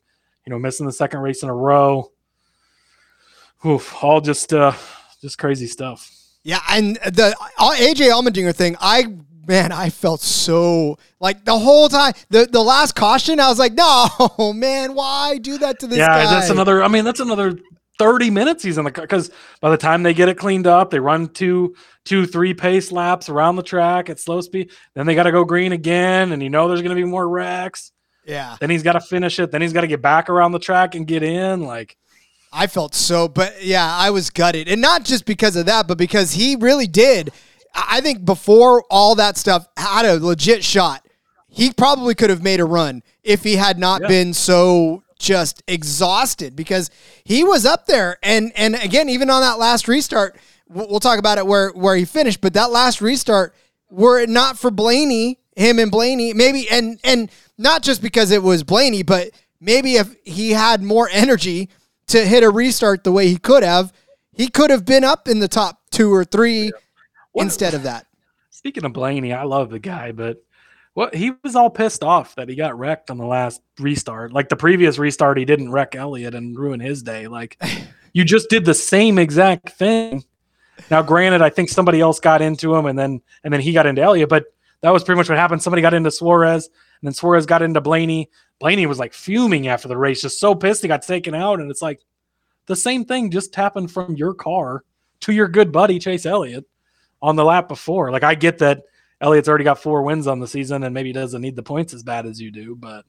[0.46, 2.12] you know, missing the second race in a row.
[3.66, 4.74] Oof, all just uh
[5.22, 6.12] just crazy stuff.
[6.44, 9.18] Yeah, and the uh, AJ Allmendinger thing, I
[9.50, 12.14] man, I felt so like the whole time.
[12.30, 16.08] The the last caution, I was like, no, man, why do that to this yeah,
[16.08, 16.32] guy?
[16.32, 16.82] that's another.
[16.84, 17.58] I mean, that's another
[17.98, 20.92] 30 minutes he's in the car because by the time they get it cleaned up,
[20.92, 21.76] they run two,
[22.06, 24.72] two, three pace laps around the track at slow speed.
[24.94, 27.28] Then they got to go green again, and you know there's going to be more
[27.28, 27.92] wrecks.
[28.26, 28.56] Yeah.
[28.60, 29.52] Then he's got to finish it.
[29.52, 31.62] Then he's got to get back around the track and get in.
[31.62, 31.98] Like,
[32.54, 35.98] I felt so, but yeah, I was gutted, and not just because of that, but
[35.98, 37.32] because he really did.
[37.76, 41.06] I think before all that stuff had a legit shot.
[41.48, 44.08] He probably could have made a run if he had not Yeah.
[44.08, 46.90] been so just exhausted because
[47.26, 50.38] he was up there and and again even on that last restart
[50.70, 53.54] we'll talk about it where where he finished but that last restart
[53.92, 58.42] were it not for Blaney him and Blaney maybe and and not just because it
[58.42, 61.68] was Blaney but maybe if he had more energy
[62.08, 63.92] to hit a restart the way he could have
[64.32, 66.72] he could have been up in the top 2 or 3
[67.40, 68.06] What- instead of that
[68.60, 70.44] speaking of Blaney, I love the guy, but
[70.94, 74.34] what he was all pissed off that he got wrecked on the last restart.
[74.34, 77.28] Like the previous restart, he didn't wreck Elliott and ruin his day.
[77.28, 77.58] Like
[78.14, 80.26] you just did the same exact thing.
[80.92, 83.86] Now, granted, I think somebody else got into him, and then and then he got
[83.86, 84.46] into Elliott, but
[84.82, 85.62] that was pretty much what happened.
[85.62, 88.30] Somebody got into Suarez, and then Suarez got into Blaney.
[88.60, 91.72] Blaney was like fuming after the race, just so pissed he got taken out, and
[91.72, 92.02] it's like
[92.66, 94.84] the same thing just happened from your car
[95.22, 96.66] to your good buddy Chase Elliott
[97.22, 98.12] on the lap before.
[98.12, 98.84] Like I get that
[99.22, 102.04] Elliott's already got four wins on the season and maybe doesn't need the points as
[102.04, 103.06] bad as you do, but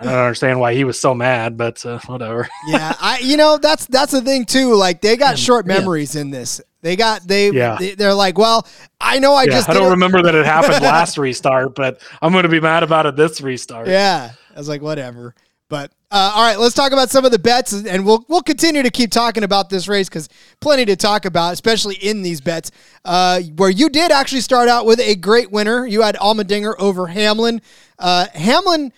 [0.00, 2.48] I don't understand why he was so mad, but uh, whatever.
[2.68, 4.74] yeah, I you know that's that's the thing too.
[4.74, 5.78] Like they got short yeah.
[5.78, 6.60] memories in this.
[6.80, 7.76] They got they, Yeah.
[7.78, 8.66] they they're like, well,
[9.00, 12.30] I know I yeah, just I don't remember that it happened last restart, but I'm
[12.30, 13.88] going to be mad about it this restart.
[13.88, 15.34] Yeah, I was like, whatever.
[15.68, 18.82] But uh, all right, let's talk about some of the bets, and we'll we'll continue
[18.82, 22.70] to keep talking about this race because plenty to talk about, especially in these bets.
[23.04, 25.86] Uh, where you did actually start out with a great winner.
[25.86, 27.60] You had Allmendinger over Hamlin.
[27.98, 28.92] Uh, Hamlin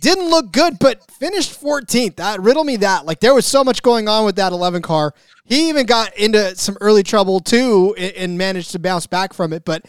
[0.00, 2.16] didn't look good, but finished 14th.
[2.16, 3.04] That riddle me that.
[3.04, 5.14] Like there was so much going on with that 11 car.
[5.44, 9.52] He even got into some early trouble too, and, and managed to bounce back from
[9.52, 9.66] it.
[9.66, 9.84] But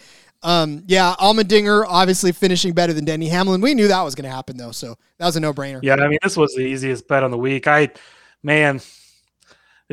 [0.46, 3.62] um, yeah, Allmendinger obviously finishing better than Denny Hamlin.
[3.62, 5.80] We knew that was going to happen though, so that was a no brainer.
[5.82, 7.68] Yeah, I mean, this was the easiest bet on the week.
[7.68, 7.90] I,
[8.44, 8.80] man,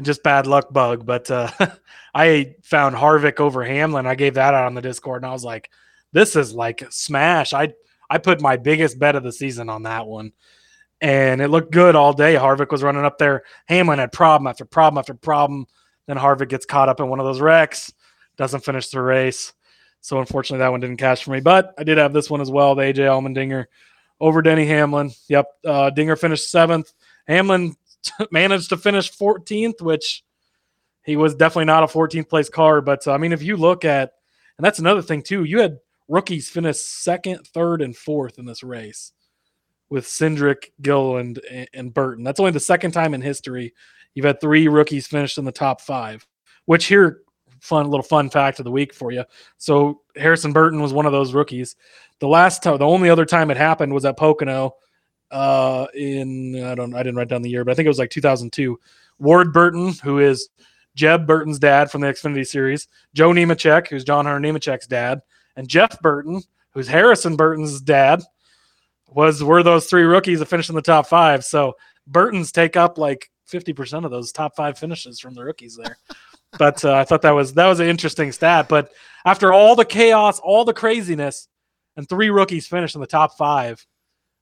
[0.02, 1.50] just bad luck bug, but uh,
[2.14, 4.06] I found Harvick over Hamlin.
[4.06, 5.70] I gave that out on the Discord, and I was like,
[6.12, 7.54] this is like smash.
[7.54, 7.72] I
[8.10, 10.32] I put my biggest bet of the season on that one,
[11.00, 12.34] and it looked good all day.
[12.34, 13.44] Harvick was running up there.
[13.68, 15.66] Hamlin had problem after problem after problem.
[16.06, 17.90] Then Harvick gets caught up in one of those wrecks,
[18.36, 19.54] doesn't finish the race.
[20.02, 21.40] So unfortunately, that one didn't cash for me.
[21.40, 23.66] But I did have this one as well, the AJ Allmendinger
[24.20, 25.12] over Denny Hamlin.
[25.28, 26.92] Yep, uh, Dinger finished seventh.
[27.26, 27.74] Hamlin
[28.30, 30.24] managed to finish 14th, which
[31.04, 32.80] he was definitely not a 14th place car.
[32.80, 34.12] But uh, I mean, if you look at,
[34.58, 35.78] and that's another thing too, you had
[36.08, 39.12] rookies finish second, third, and fourth in this race
[39.88, 41.40] with Cindric, Gill, and
[41.72, 42.24] and Burton.
[42.24, 43.72] That's only the second time in history
[44.14, 46.26] you've had three rookies finish in the top five.
[46.64, 47.22] Which here,
[47.62, 49.24] fun little fun fact of the week for you.
[49.56, 51.76] So Harrison Burton was one of those rookies.
[52.18, 54.74] The last time, the only other time it happened was at Pocono
[55.30, 58.00] uh in I don't I didn't write down the year, but I think it was
[58.00, 58.78] like 2002.
[59.20, 60.48] Ward Burton, who is
[60.96, 65.22] Jeb Burton's dad from the Xfinity series, Joe Nemechek, who's John Hunter Nemechek's dad,
[65.56, 66.42] and Jeff Burton,
[66.72, 68.22] who's Harrison Burton's dad,
[69.08, 71.44] was were those three rookies that finished in the top five.
[71.44, 71.74] So
[72.08, 75.98] Burton's take up like 50% of those top five finishes from the rookies there.
[76.58, 78.68] but uh, I thought that was that was an interesting stat.
[78.68, 78.90] But
[79.24, 81.48] after all the chaos, all the craziness,
[81.96, 83.84] and three rookies finished in the top five,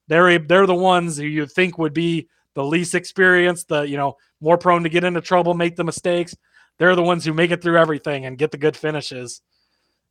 [0.09, 4.17] they're they're the ones who you think would be the least experienced, the you know
[4.41, 6.37] more prone to get into trouble, make the mistakes.
[6.79, 9.43] They're the ones who make it through everything and get the good finishes.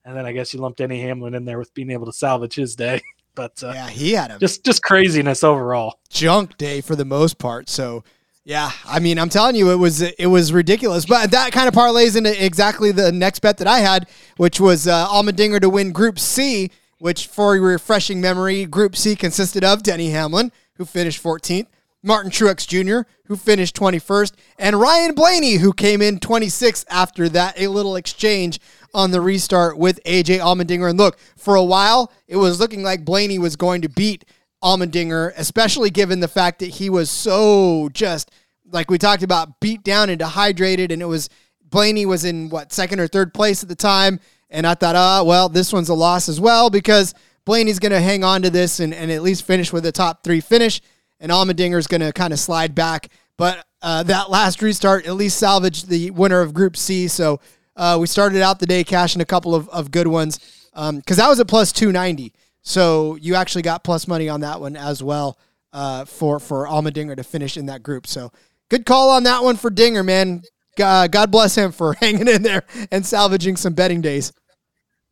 [0.06, 2.56] And then I guess you lumped Denny Hamlin in there with being able to salvage
[2.56, 3.02] his day.
[3.36, 6.00] But uh, Yeah, he had a just just craziness overall.
[6.10, 7.70] junk day for the most part.
[7.70, 8.04] So
[8.50, 11.06] yeah, I mean, I'm telling you, it was it was ridiculous.
[11.06, 14.88] But that kind of parlays into exactly the next bet that I had, which was
[14.88, 16.72] uh, Allmendinger to win Group C.
[16.98, 21.68] Which, for refreshing memory, Group C consisted of Denny Hamlin, who finished 14th,
[22.02, 27.54] Martin Truex Jr., who finished 21st, and Ryan Blaney, who came in 26th after that
[27.58, 28.60] a little exchange
[28.96, 30.90] on the restart with AJ Allmendinger.
[30.90, 34.26] And look, for a while, it was looking like Blaney was going to beat
[34.64, 38.32] Allmendinger, especially given the fact that he was so just
[38.72, 41.30] like we talked about, beat down and dehydrated, and it was
[41.70, 45.24] Blaney was in what second or third place at the time, and I thought, ah,
[45.24, 47.14] well, this one's a loss as well because
[47.46, 50.24] Blaney's going to hang on to this and, and at least finish with a top
[50.24, 50.82] three finish,
[51.20, 53.10] and Allmendinger's going to kind of slide back.
[53.38, 57.08] But uh, that last restart at least salvaged the winner of Group C.
[57.08, 57.40] So
[57.76, 60.40] uh, we started out the day cashing a couple of, of good ones.
[60.74, 62.34] because that was a plus 290.
[62.62, 65.38] So you actually got plus money on that one as well
[65.74, 68.08] uh, for for Allmendinger to finish in that group.
[68.08, 68.32] So
[68.70, 70.44] good call on that one for Dinger, man.
[70.78, 74.32] God, God bless him for hanging in there and salvaging some betting days.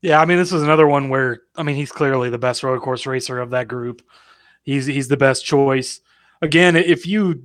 [0.01, 2.81] Yeah, I mean, this was another one where I mean he's clearly the best road
[2.81, 4.01] course racer of that group.
[4.63, 6.01] He's he's the best choice.
[6.41, 7.43] Again, if you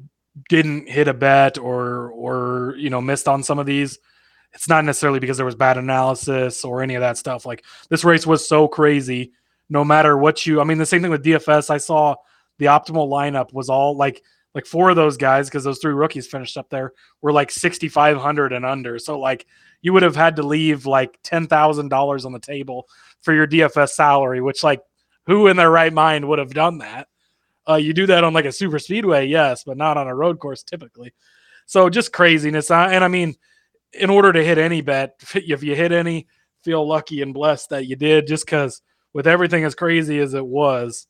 [0.49, 3.99] didn't hit a bet or or you know missed on some of these,
[4.53, 7.47] it's not necessarily because there was bad analysis or any of that stuff.
[7.47, 9.33] Like this race was so crazy.
[9.69, 11.71] No matter what you, I mean, the same thing with DFS.
[11.71, 12.17] I saw
[12.59, 14.23] the optimal lineup was all like
[14.55, 16.93] like four of those guys because those three rookies finished up there
[17.23, 18.99] were like 6500 and under.
[18.99, 19.47] So like
[19.81, 22.87] you would have had to leave like $10,000 on the table
[23.23, 24.83] for your DFS salary which like
[25.27, 27.09] who in their right mind would have done that?
[27.69, 30.39] Uh, you do that on like a super speedway yes but not on a road
[30.39, 31.15] course typically.
[31.67, 32.71] So just craziness.
[32.71, 33.35] And i mean
[33.93, 36.27] in order to hit any bet if you hit any
[36.63, 38.83] feel lucky and blessed that you did just because
[39.13, 41.07] with everything as crazy as it was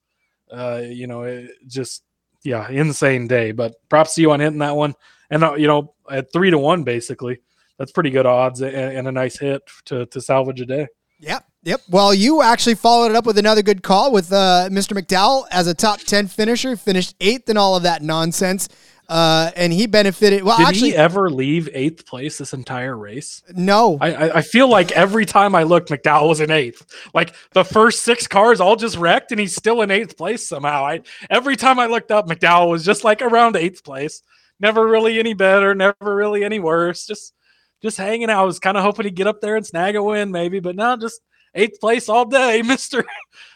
[0.53, 2.03] uh, you know it just
[2.45, 3.53] yeah, insane day.
[3.53, 4.95] But props to you on hitting that one.
[5.31, 7.41] And uh, you know, at three to one, basically,
[7.79, 10.89] that's pretty good odds and, and a nice hit to to salvage a day.
[11.21, 11.45] Yep.
[11.65, 11.81] Yep.
[11.89, 15.01] Well, you actually followed it up with another good call with uh, Mr.
[15.01, 18.69] McDowell as a top 10 finisher, finished eighth in all of that nonsense.
[19.09, 20.43] Uh, and he benefited.
[20.43, 23.43] Well, Did actually, he ever leave eighth place this entire race?
[23.55, 23.99] no.
[24.01, 26.87] I, I, I feel like every time I looked, McDowell was in eighth.
[27.13, 30.87] Like the first six cars all just wrecked, and he's still in eighth place somehow.
[30.87, 31.01] I
[31.31, 34.23] every time I looked up, McDowell was just like around eighth place.
[34.61, 37.05] Never really any better, never really any worse.
[37.05, 37.35] Just
[37.83, 38.43] just hanging out.
[38.43, 40.77] I was kind of hoping he'd get up there and snag a win, maybe, but
[40.77, 41.21] no, just
[41.55, 43.05] eighth place all day, Mister.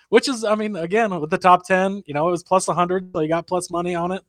[0.08, 3.10] Which is, I mean, again with the top ten, you know, it was plus hundred,
[3.12, 4.22] so you got plus money on it.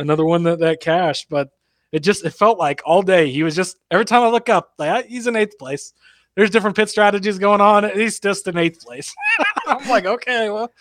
[0.00, 1.48] Another one that that cashed, but
[1.92, 4.72] it just it felt like all day he was just every time I look up,
[4.78, 5.92] like "Ah, he's in eighth place.
[6.36, 7.90] There's different pit strategies going on.
[7.90, 9.12] He's just in eighth place.
[9.66, 10.72] I'm like, okay, well,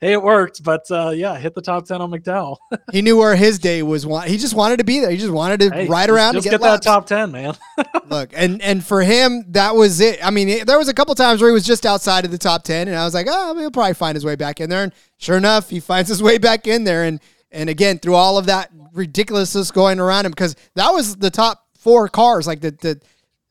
[0.00, 2.56] hey, it worked, but uh, yeah, hit the top ten on McDowell.
[2.92, 4.06] He knew where his day was.
[4.06, 5.10] wa- He just wanted to be there.
[5.10, 7.54] He just wanted to Hey, ride around just and get, get, that top ten, man.
[8.08, 10.24] Look, and and for him, that was it.
[10.24, 12.38] I mean, it, there was a couple times where he was just outside of the
[12.38, 14.82] top ten, and I was like, oh, he'll probably find his way back in there.
[14.84, 17.04] And sure enough, he finds his way back in there.
[17.04, 17.20] And
[17.50, 21.66] and again, through all of that ridiculousness going around him, because that was the top
[21.78, 23.00] four cars, like the the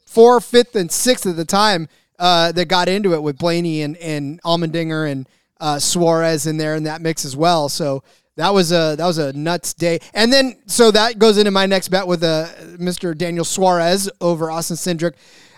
[0.06, 1.88] four, fifth, and sixth at the time
[2.20, 5.28] uh, that got into it with Blaney and and Allmendinger and
[5.60, 7.70] uh, Suarez in there in that mix as well.
[7.70, 8.04] So
[8.36, 10.00] that was a that was a nuts day.
[10.14, 13.18] And then so that goes into my next bet with uh, Mr.
[13.18, 15.14] Daniel Suarez over Austin Cindric.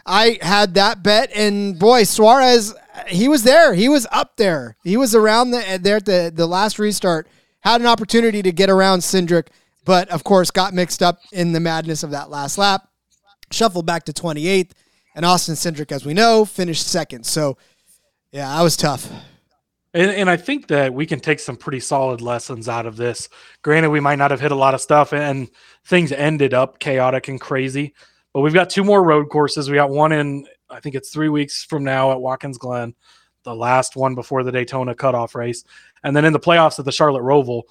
[0.06, 2.74] I had that bet, and boy, Suarez,
[3.08, 3.76] he was there.
[3.76, 4.76] He was up there.
[4.84, 7.28] He was around the there at the the last restart.
[7.62, 9.48] Had an opportunity to get around Cindric,
[9.86, 12.88] but of course got mixed up in the madness of that last lap.
[13.52, 14.72] Shuffled back to 28th,
[15.16, 17.26] and Austin Cindric, as we know, finished second.
[17.26, 17.58] So,
[18.32, 19.12] yeah, I was tough.
[19.94, 23.28] And, and I think that we can take some pretty solid lessons out of this.
[23.64, 25.50] Granted, we might not have hit a lot of stuff and
[25.86, 27.96] things ended up chaotic and crazy,
[28.34, 29.70] but we've got two more road courses.
[29.70, 32.94] We got one in, I think it's three weeks from now at Watkins Glen,
[33.44, 35.64] the last one before the Daytona cutoff race.
[36.04, 37.64] And then in the playoffs at the Charlotte Roval,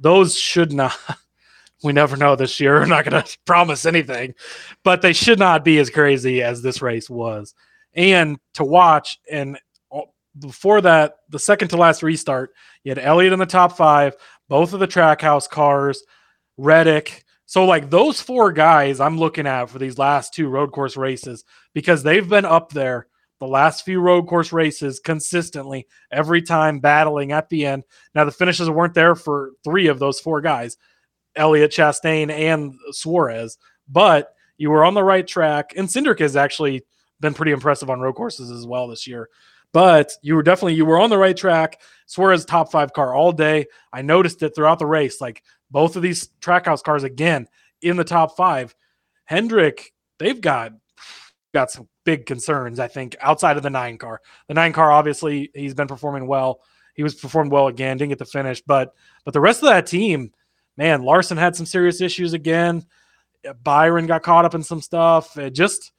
[0.00, 0.96] those should not,
[1.82, 2.74] we never know this year.
[2.80, 4.34] We're not going to promise anything,
[4.82, 7.54] but they should not be as crazy as this race was.
[7.94, 9.58] And to watch and
[10.38, 14.16] before that, the second to last restart, you had Elliott in the top five,
[14.48, 16.02] both of the Trackhouse cars,
[16.56, 17.24] Reddick.
[17.46, 21.44] So, like those four guys, I'm looking at for these last two road course races
[21.72, 23.06] because they've been up there
[23.44, 27.84] the last few road course races consistently, every time battling at the end.
[28.14, 30.76] Now, the finishes weren't there for three of those four guys
[31.36, 35.72] Elliott, Chastain, and Suarez, but you were on the right track.
[35.76, 36.84] And Cindric has actually
[37.20, 39.28] been pretty impressive on road courses as well this year
[39.74, 41.82] but you were definitely you were on the right track.
[42.06, 43.66] Suarez top five car all day.
[43.92, 45.20] I noticed it throughout the race.
[45.20, 47.48] Like both of these trackhouse cars again
[47.82, 48.72] in the top five.
[49.24, 50.72] Hendrick, they've got
[51.54, 52.78] got some big concerns.
[52.78, 54.20] I think outside of the nine car.
[54.48, 56.60] The nine car, obviously, he's been performing well.
[56.94, 57.96] He was performed well again.
[57.96, 58.94] Didn't get the finish, but
[59.24, 60.32] but the rest of that team,
[60.76, 62.84] man, Larson had some serious issues again.
[63.62, 65.36] Byron got caught up in some stuff.
[65.38, 65.92] It just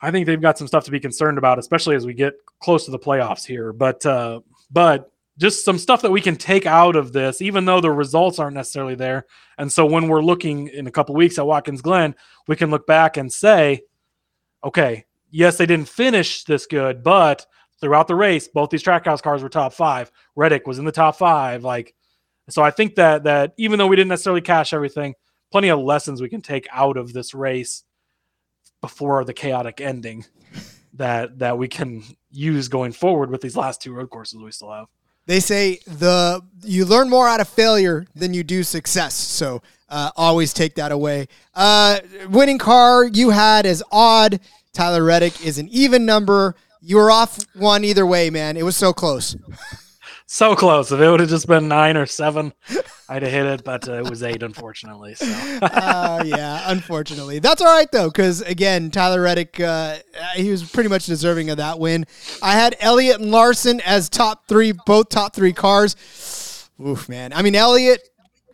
[0.00, 2.84] I think they've got some stuff to be concerned about, especially as we get close
[2.86, 3.72] to the playoffs here.
[3.72, 7.80] But uh, but just some stuff that we can take out of this, even though
[7.80, 9.26] the results aren't necessarily there.
[9.56, 12.16] And so when we're looking in a couple weeks at Watkins Glen,
[12.48, 13.82] we can look back and say,
[14.64, 17.46] okay, yes, they didn't finish this good, but
[17.80, 20.10] throughout the race, both these trackhouse cars were top five.
[20.36, 21.64] Reddick was in the top five.
[21.64, 21.94] Like,
[22.50, 25.14] so I think that that even though we didn't necessarily cash everything,
[25.50, 27.84] plenty of lessons we can take out of this race
[28.80, 30.24] before the chaotic ending.
[30.94, 34.72] that that we can use going forward with these last two road courses we still
[34.72, 34.86] have.
[35.26, 39.14] They say the you learn more out of failure than you do success.
[39.14, 41.28] So uh, always take that away.
[41.54, 44.40] Uh, winning car you had as odd.
[44.72, 46.54] Tyler Reddick is an even number.
[46.80, 48.56] You were off one either way, man.
[48.56, 49.36] It was so close.
[50.30, 50.92] So close.
[50.92, 52.52] If it would have just been nine or seven,
[53.08, 55.14] I'd have hit it, but uh, it was eight, unfortunately.
[55.14, 55.26] So
[55.62, 59.96] uh, yeah, unfortunately, that's all right though, because again, Tyler Reddick, uh,
[60.34, 62.04] he was pretty much deserving of that win.
[62.42, 65.96] I had Elliott and Larson as top three, both top three cars.
[66.86, 67.32] Oof, man.
[67.32, 68.06] I mean, Elliott,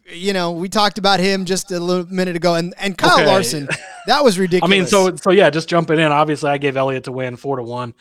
[0.07, 3.27] you know, we talked about him just a little minute ago, and and Kyle Okay.
[3.27, 3.69] Larson,
[4.07, 4.71] that was ridiculous.
[4.71, 6.13] I mean, so so yeah, just jumping in.
[6.13, 7.95] Obviously, I gave Elliott to win four to one.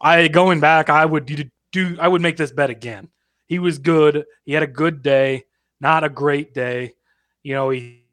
[0.00, 3.08] I going back, I would do, do I would make this bet again.
[3.46, 4.24] He was good.
[4.44, 5.44] He had a good day,
[5.80, 6.94] not a great day.
[7.42, 8.04] You know, he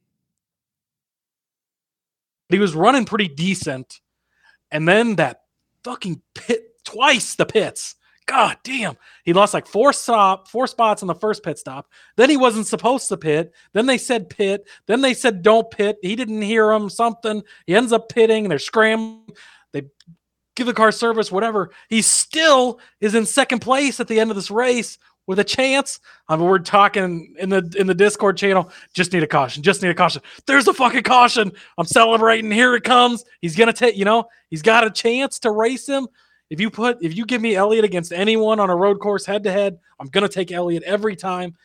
[2.50, 4.02] he was running pretty decent,
[4.72, 5.42] and then that
[5.84, 7.96] fucking pit twice the pits.
[8.28, 8.98] God damn.
[9.24, 11.88] He lost like four stop, four spots on the first pit stop.
[12.18, 13.54] Then he wasn't supposed to pit.
[13.74, 14.68] Then they said pit.
[14.88, 15.98] Then they said don't pit.
[16.02, 17.44] He didn't hear him, something.
[17.68, 19.36] He ends up pitting and they're scrambling.
[19.74, 19.84] They
[20.56, 21.72] give the car service, whatever.
[21.90, 24.98] He still is in second place at the end of this race
[25.28, 26.00] with a chance.
[26.28, 28.72] I mean, we're talking in the in the Discord channel.
[28.94, 29.64] Just need a caution.
[29.64, 30.22] Just need a caution.
[30.48, 31.52] There's a fucking caution.
[31.78, 32.52] I'm celebrating.
[32.52, 33.24] Here it comes.
[33.42, 33.98] He's gonna take.
[33.98, 36.08] You know, he's got a chance to race him.
[36.50, 39.44] If you put if you give me Elliott against anyone on a road course head
[39.44, 41.56] to head, I'm gonna take Elliott every time.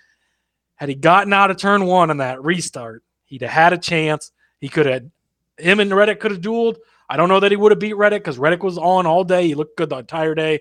[0.76, 4.33] Had he gotten out of turn one on that restart, he'd have had a chance.
[4.61, 5.05] He could have
[5.59, 6.76] him and Reddick could have dueled.
[7.09, 9.47] I don't know that he would have beat Reddick because Reddick was on all day.
[9.47, 10.61] He looked good the entire day.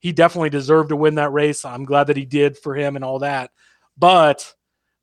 [0.00, 1.64] He definitely deserved to win that race.
[1.64, 3.50] I'm glad that he did for him and all that.
[3.96, 4.54] But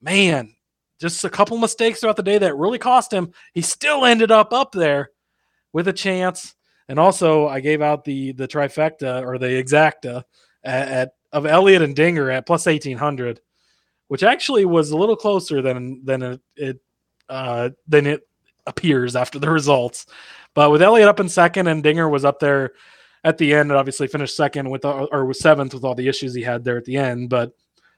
[0.02, 0.56] man,
[1.00, 3.32] just a couple mistakes throughout the day that really cost him.
[3.54, 5.12] He still ended up up there
[5.72, 6.56] with a chance.
[6.90, 10.24] And also, I gave out the the trifecta or the exacta
[10.64, 13.42] at, at of Elliott and Dinger at plus eighteen hundred,
[14.08, 16.80] which actually was a little closer than than it, it
[17.30, 18.22] uh, than it
[18.66, 20.06] appears after the results.
[20.54, 22.72] But with Elliott up in second and Dinger was up there
[23.24, 26.34] at the end, and obviously finished second with or was seventh with all the issues
[26.34, 27.30] he had there at the end.
[27.30, 27.52] But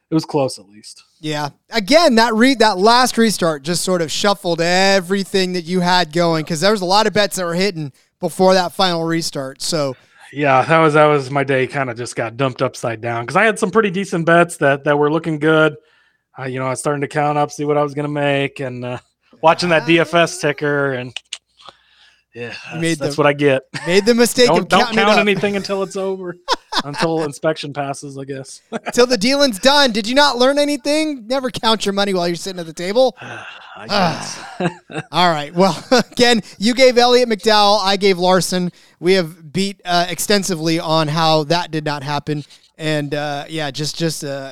[0.09, 1.03] it was close at least.
[1.19, 6.11] yeah, again, that re that last restart just sort of shuffled everything that you had
[6.11, 9.61] going because there was a lot of bets that were hitting before that final restart.
[9.61, 9.95] So
[10.32, 11.67] Yeah, that was that was my day.
[11.67, 14.84] Kind of just got dumped upside down because I had some pretty decent bets that
[14.84, 15.76] that were looking good.
[16.38, 18.59] Uh, you know, I was starting to count up, see what I was gonna make,
[18.59, 18.99] and uh,
[19.41, 21.13] watching that DFS ticker, and
[22.36, 23.63] yeah, that's, the- what I get.
[23.88, 26.36] made the mistake Don't, of don't count anything until it's over,
[26.84, 28.17] until inspection passes.
[28.17, 28.61] I guess.
[28.72, 29.91] until the dealing's done.
[29.91, 31.28] Did you not learn anything?
[31.28, 33.15] Never count your money while you're sitting at the table.
[33.88, 34.43] Guess.
[35.11, 35.53] All right.
[35.53, 37.80] Well, again, you gave Elliott McDowell.
[37.82, 38.72] I gave Larson.
[38.99, 42.43] We have beat uh, extensively on how that did not happen,
[42.78, 44.51] and uh, yeah, just just uh,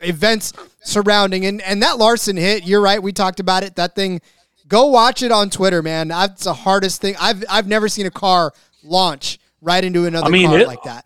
[0.00, 0.52] events
[0.82, 2.64] surrounding and and that Larson hit.
[2.66, 3.00] You're right.
[3.02, 3.76] We talked about it.
[3.76, 4.20] That thing.
[4.66, 6.08] Go watch it on Twitter, man.
[6.08, 7.14] That's the hardest thing.
[7.20, 8.52] I've I've never seen a car
[8.82, 11.04] launch right into another I mean, car it- like that.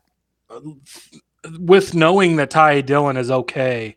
[1.58, 3.96] With knowing that Ty Dillon is okay,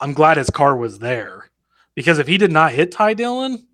[0.00, 1.50] I'm glad his car was there
[1.94, 3.66] because if he did not hit Ty Dillon,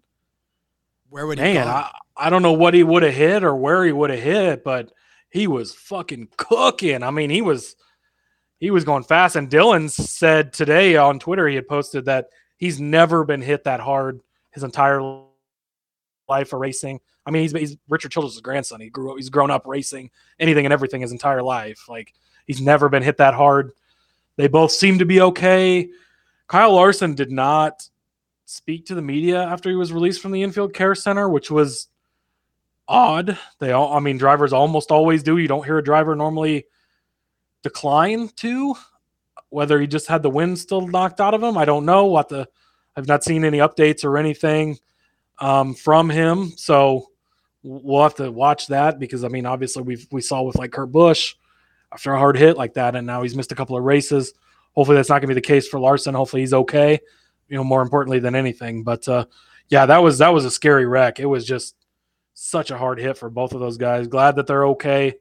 [1.09, 1.69] Where would he man.
[1.69, 4.65] I, I don't know what he would have hit or where he would have hit,
[4.65, 4.93] but
[5.29, 7.03] he was fucking cooking.
[7.03, 7.77] I mean, he was
[8.59, 9.37] he was going fast.
[9.37, 13.81] And Dillon said today on Twitter he had posted that he's never been hit that
[13.81, 15.26] hard his entire
[16.29, 17.01] life of racing.
[17.25, 18.81] I mean, he's he's Richard Childress' grandson.
[18.81, 21.89] He grew up, he's grown up racing anything and everything his entire life.
[21.89, 22.15] Like
[22.47, 23.73] he's never been hit that hard.
[24.37, 25.89] They both seem to be okay.
[26.47, 27.89] Kyle Larson did not
[28.45, 31.89] speak to the media after he was released from the infield care center, which was
[32.87, 33.37] odd.
[33.59, 35.39] They all, I mean, drivers almost always do.
[35.39, 36.67] You don't hear a driver normally
[37.63, 38.77] decline to.
[39.49, 42.07] Whether he just had the wind still knocked out of him, I don't know.
[42.07, 42.49] What the,
[42.97, 44.79] I've not seen any updates or anything
[45.39, 47.11] um, from him, so
[47.63, 50.93] we'll have to watch that because I mean, obviously we we saw with like Kurt
[50.93, 51.35] Busch
[51.93, 54.35] after a hard hit like that, and now he's missed a couple of races.
[54.75, 56.15] Hopefully, that's not going to be the case for Larson.
[56.15, 57.01] Hopefully, he's okay.
[57.49, 58.83] You know, more importantly than anything.
[58.83, 59.27] But uh,
[59.69, 61.21] yeah, that was that was a scary wreck.
[61.21, 61.75] It was just
[62.35, 64.09] such a hard hit for both of those guys.
[64.09, 65.15] Glad that they're okay.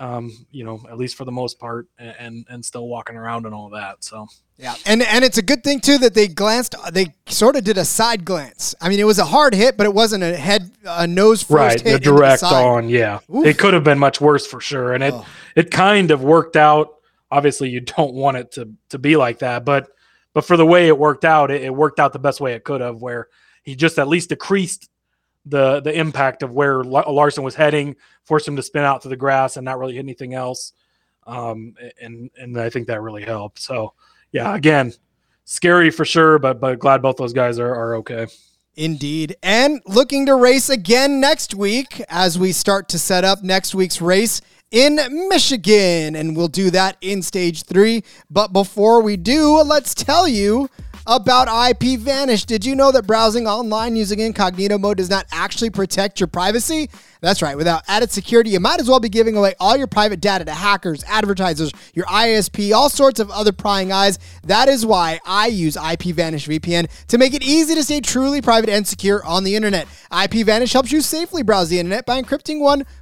[0.00, 3.44] Um, you know, at least for the most part, and and, and still walking around
[3.44, 4.02] and all that.
[4.02, 4.26] So
[4.56, 6.74] Yeah, and and it's a good thing too that they glanced.
[6.92, 8.74] They sort of did a side glance.
[8.80, 11.52] I mean, it was a hard hit, but it wasn't a head, a nose first
[11.52, 11.84] right, hit.
[11.84, 12.64] the into direct side.
[12.64, 13.44] on, yeah, Oof.
[13.46, 15.26] it could have been much worse for sure, and it Oh.
[15.54, 16.88] it kind of worked out.
[17.30, 19.88] Obviously, you don't want it to to be like that, but
[20.32, 22.64] but for the way it worked out, it, it worked out the best way it
[22.64, 23.28] could have, where
[23.62, 24.88] he just at least decreased
[25.50, 29.16] the the impact of where Larson was heading, forced him to spin out to the
[29.16, 30.72] grass and not really hit anything else.
[31.26, 33.60] Um, and and I think that really helped.
[33.60, 33.94] So
[34.32, 34.92] yeah, again,
[35.44, 38.26] scary for sure, but but glad both those guys are are okay.
[38.76, 39.36] Indeed.
[39.42, 44.00] And looking to race again next week as we start to set up next week's
[44.00, 44.40] race
[44.70, 44.96] in
[45.28, 46.14] Michigan.
[46.14, 48.04] And we'll do that in stage three.
[48.30, 50.70] But before we do, let's tell you
[51.10, 52.44] about IP Vanish.
[52.44, 56.88] Did you know that browsing online using incognito mode does not actually protect your privacy?
[57.20, 57.56] That's right.
[57.56, 60.52] Without added security, you might as well be giving away all your private data to
[60.52, 64.20] hackers, advertisers, your ISP, all sorts of other prying eyes.
[64.44, 68.70] That is why I use IPVanish VPN to make it easy to stay truly private
[68.70, 69.88] and secure on the internet.
[70.12, 72.60] IPVanish helps you safely browse the internet by encrypting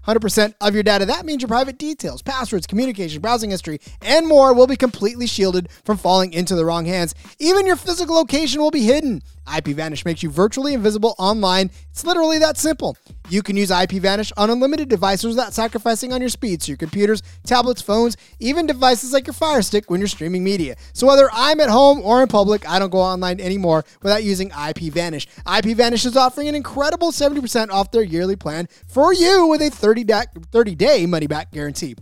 [0.09, 1.05] 100% of your data.
[1.05, 5.69] That means your private details, passwords, communication, browsing history, and more will be completely shielded
[5.85, 7.15] from falling into the wrong hands.
[7.39, 9.23] Even your physical location will be hidden.
[9.49, 11.71] IPVanish makes you virtually invisible online.
[11.91, 12.97] It's literally that simple.
[13.29, 17.23] You can use IPVanish on unlimited devices without sacrificing on your speed, so your computers,
[17.45, 20.77] tablets, phones, even devices like your Fire Stick when you're streaming media.
[20.93, 24.51] So whether I'm at home or in public, I don't go online anymore without using
[24.51, 25.27] IPVanish.
[25.45, 30.75] IPVanish is offering an incredible 70% off their yearly plan for you with a 30
[30.75, 31.97] day money back guarantee.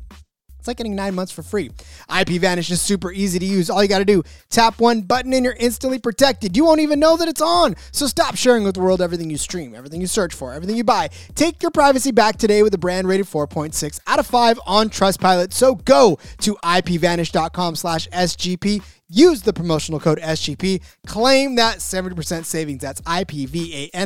[0.66, 1.70] It's like getting nine months for free.
[2.12, 3.70] IP Vanish is super easy to use.
[3.70, 6.56] All you got to do, tap one button and you're instantly protected.
[6.56, 7.76] You won't even know that it's on.
[7.92, 10.82] So stop sharing with the world everything you stream, everything you search for, everything you
[10.82, 11.10] buy.
[11.36, 15.52] Take your privacy back today with a brand rated 4.6 out of 5 on Trustpilot.
[15.52, 18.82] So go to ipvanish.com slash SGP.
[19.08, 20.82] Use the promotional code SGP.
[21.06, 22.82] Claim that 70% savings.
[22.82, 23.98] That's ipvanish.com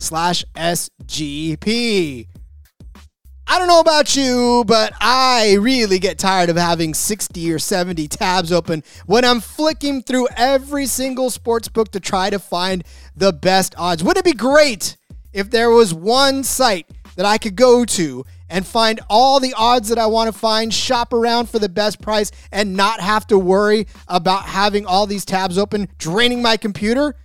[0.00, 2.26] slash SGP.
[3.52, 8.08] I don't know about you, but I really get tired of having 60 or 70
[8.08, 12.82] tabs open when I'm flicking through every single sports book to try to find
[13.14, 14.02] the best odds.
[14.02, 14.96] Wouldn't it be great
[15.34, 16.86] if there was one site
[17.16, 20.72] that I could go to and find all the odds that I want to find,
[20.72, 25.26] shop around for the best price, and not have to worry about having all these
[25.26, 27.16] tabs open, draining my computer?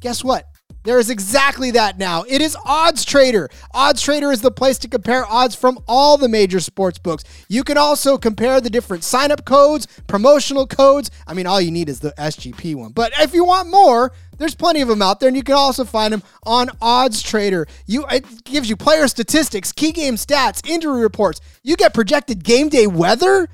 [0.00, 0.51] Guess what?
[0.84, 2.24] There is exactly that now.
[2.28, 3.48] It is Odds Trader.
[3.72, 7.22] Odds Trader is the place to compare odds from all the major sports books.
[7.48, 11.10] You can also compare the different sign up codes, promotional codes.
[11.26, 12.92] I mean, all you need is the SGP one.
[12.92, 15.84] But if you want more, there's plenty of them out there, and you can also
[15.84, 17.68] find them on Odds Trader.
[17.86, 21.40] You it gives you player statistics, key game stats, injury reports.
[21.62, 23.48] You get projected game day weather.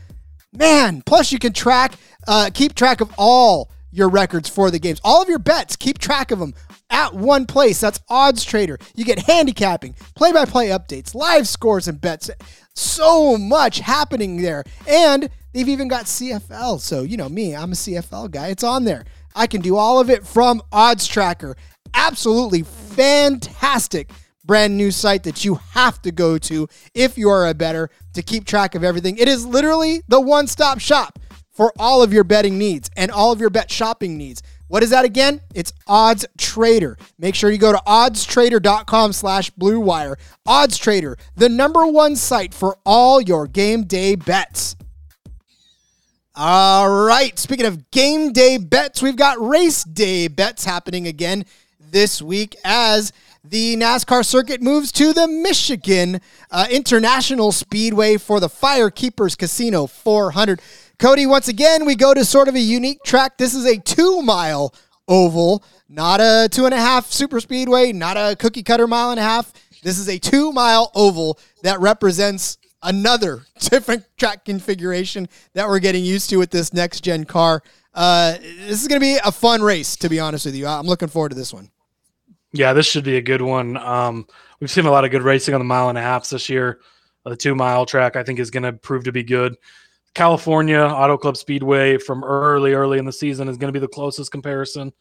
[0.51, 1.93] Man, plus you can track,
[2.27, 5.01] uh, keep track of all your records for the games.
[5.05, 6.55] All of your bets, keep track of them
[6.91, 7.81] at one place.
[7.81, 8.79] That's Odds Trader.
[8.95, 12.31] You get handicapping, play by play updates, live scores, and bets.
[12.75, 14.65] So much happening there.
[14.87, 16.81] And they've even got CFL.
[16.81, 18.49] So, you know me, I'm a CFL guy.
[18.49, 19.05] It's on there.
[19.35, 21.57] I can do all of it from Odds Tracker.
[21.95, 24.11] Absolutely fantastic
[24.45, 28.23] brand new site that you have to go to if you are a better to
[28.23, 29.19] keep track of everything.
[29.19, 31.19] It is literally the one stop shop
[31.53, 34.43] for all of your betting needs and all of your bet shopping needs.
[34.69, 35.41] What is that again?
[35.55, 36.99] It's Odds Trader.
[37.19, 40.17] Make sure you go to oddstrader.com slash Blue Wire.
[40.47, 44.77] Odds Trader, the number one site for all your game day bets.
[46.35, 47.37] All right.
[47.39, 51.45] Speaking of game day bets, we've got race day bets happening again
[51.81, 53.13] this week as
[53.43, 60.61] the NASCAR circuit moves to the Michigan uh, International Speedway for the Firekeepers Casino 400.
[60.99, 63.39] Cody, once again, we go to sort of a unique track.
[63.39, 64.75] This is a two mile
[65.07, 69.21] oval, not a two and a half super speedway, not a cookie cutter mile and
[69.21, 69.53] a half.
[69.85, 76.05] This is a two mile oval that represents another different track configuration that we're getting
[76.05, 77.63] used to with this next gen car.
[77.95, 80.67] Uh, this is going to be a fun race, to be honest with you.
[80.67, 81.71] I'm looking forward to this one.
[82.53, 83.77] Yeah, this should be a good one.
[83.77, 84.27] Um,
[84.59, 86.81] we've seen a lot of good racing on the mile and a half this year.
[87.25, 89.57] The two mile track, I think, is going to prove to be good.
[90.15, 93.89] California Auto Club Speedway from early, early in the season is going to be the
[93.89, 94.93] closest comparison.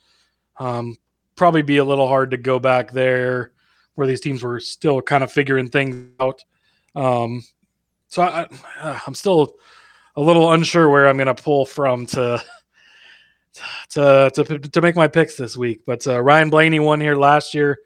[0.58, 0.98] Um,
[1.36, 3.52] probably be a little hard to go back there
[3.96, 6.44] where these teams were still kind of figuring things out.
[6.96, 7.44] Um,
[8.08, 8.48] so I,
[9.08, 9.56] I'm still
[10.16, 12.44] a little unsure where I'm going to pull from to,
[13.90, 15.82] to to to make my picks this week.
[15.86, 17.80] But uh, Ryan Blaney won here last year.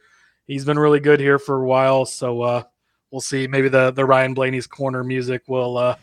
[0.48, 2.64] He's been really good here for a while, so uh,
[3.10, 3.48] we'll see.
[3.48, 5.96] Maybe the the Ryan Blaney's corner music will uh,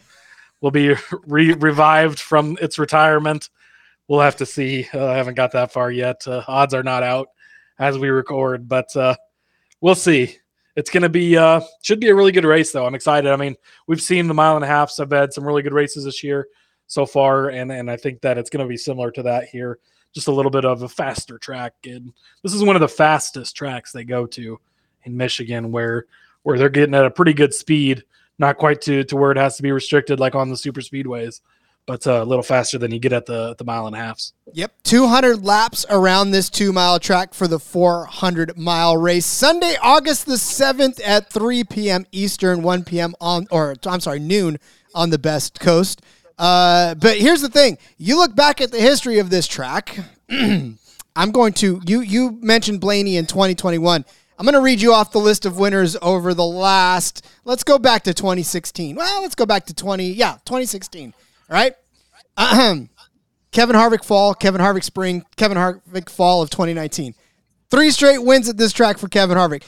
[0.61, 0.95] will be
[1.27, 3.51] re- revived from its retirement.
[4.09, 4.89] We'll have to see.
[4.93, 6.27] Uh, I haven't got that far yet.
[6.27, 7.29] Uh, odds are not out
[7.79, 9.15] as we record, but uh,
[9.81, 10.37] we'll see.
[10.77, 12.87] It's going to be uh, should be a really good race though.
[12.87, 13.31] I'm excited.
[13.31, 13.57] I mean,
[13.87, 14.91] we've seen the mile and a half.
[14.91, 16.47] So I've had some really good races this year
[16.87, 19.79] so far, and and I think that it's going to be similar to that here.
[20.15, 21.75] just a little bit of a faster track.
[21.85, 24.61] And this is one of the fastest tracks they go to
[25.05, 26.07] in Michigan, where
[26.45, 28.05] where they're getting at a pretty good speed,
[28.39, 31.41] not quite to to where it has to be restricted like on the super speedways,
[31.87, 34.33] but uh, a little faster than you get at the the mile and a halfs.
[34.53, 39.27] Yep, 200 laps around this two mile track for the 400 mile race.
[39.27, 42.07] Sunday, August the 7th at 3 p.m.
[42.13, 43.15] Eastern, 1 p.m.
[43.21, 44.59] on, or I'm sorry, noon
[44.95, 46.03] on the Best Coast.
[46.39, 49.99] Uh, but here's the thing: you look back at the history of this track.
[50.31, 52.01] I'm going to you.
[52.01, 54.05] You mentioned Blaney in 2021.
[54.39, 57.27] I'm going to read you off the list of winners over the last.
[57.45, 58.95] Let's go back to 2016.
[58.95, 60.13] Well, let's go back to 20.
[60.13, 61.13] Yeah, 2016.
[61.51, 61.75] All right.
[62.37, 62.89] Ahem.
[63.51, 67.15] Kevin Harvick fall, Kevin Harvick spring, Kevin Harvick fall of 2019.
[67.71, 69.65] Three straight wins at this track for Kevin Harvick.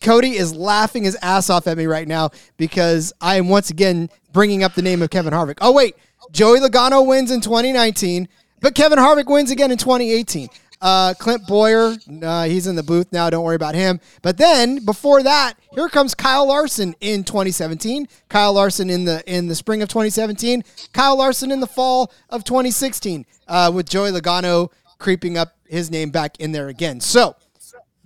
[0.00, 4.08] Cody is laughing his ass off at me right now because I am once again
[4.32, 5.58] bringing up the name of Kevin Harvick.
[5.60, 5.96] Oh, wait.
[6.30, 8.28] Joey Logano wins in 2019,
[8.60, 10.48] but Kevin Harvick wins again in 2018.
[10.84, 13.30] Uh, Clint Bowyer, uh, he's in the booth now.
[13.30, 14.00] Don't worry about him.
[14.20, 18.06] But then before that, here comes Kyle Larson in 2017.
[18.28, 20.62] Kyle Larson in the in the spring of 2017.
[20.92, 23.24] Kyle Larson in the fall of 2016.
[23.48, 27.00] Uh, with Joey Logano creeping up his name back in there again.
[27.00, 27.34] So,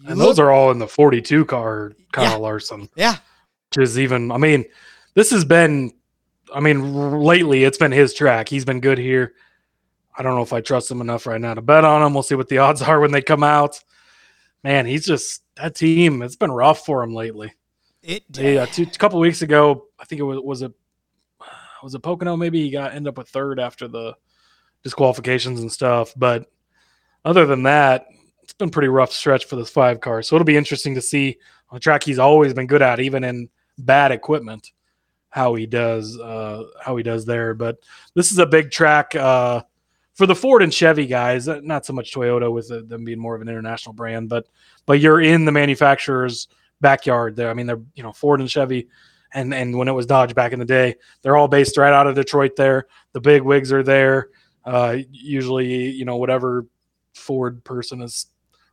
[0.06, 2.36] and those are all in the 42 car, Kyle Yeah.
[2.36, 2.88] Larson.
[2.94, 3.16] yeah,
[3.74, 4.30] which is even.
[4.30, 4.64] I mean,
[5.14, 5.92] this has been.
[6.54, 8.48] I mean, lately it's been his track.
[8.48, 9.34] He's been good here.
[10.16, 12.14] I don't know if I trust him enough right now to bet on him.
[12.14, 13.82] We'll see what the odds are when they come out.
[14.64, 16.22] Man, he's just that team.
[16.22, 17.52] It's been rough for him lately.
[18.02, 20.72] it They, uh, two, a couple weeks ago, I think it was was it
[21.82, 22.36] was it Pocono.
[22.36, 24.14] Maybe he got end up with third after the
[24.82, 26.12] disqualifications and stuff.
[26.16, 26.50] But
[27.24, 28.06] other than that,
[28.42, 30.22] it's been pretty rough stretch for this five car.
[30.22, 31.38] So it'll be interesting to see
[31.70, 34.72] on a track he's always been good at, even in bad equipment,
[35.30, 37.54] how he does uh, how he does there.
[37.54, 37.78] But
[38.14, 39.62] this is a big track uh,
[40.18, 41.46] for the Ford and Chevy guys.
[41.46, 44.46] uh, Not so much Toyota with them being more of an international brand, but
[44.84, 46.48] but you're in the manufacturer's
[46.80, 47.50] backyard there.
[47.50, 48.88] I mean, they're you know Ford and Chevy.
[49.34, 52.06] And, and when it was Dodge back in the day, they're all based right out
[52.06, 52.56] of Detroit.
[52.56, 54.30] There, the big wigs are there.
[54.64, 56.64] Uh, usually, you know, whatever
[57.12, 58.28] Ford person is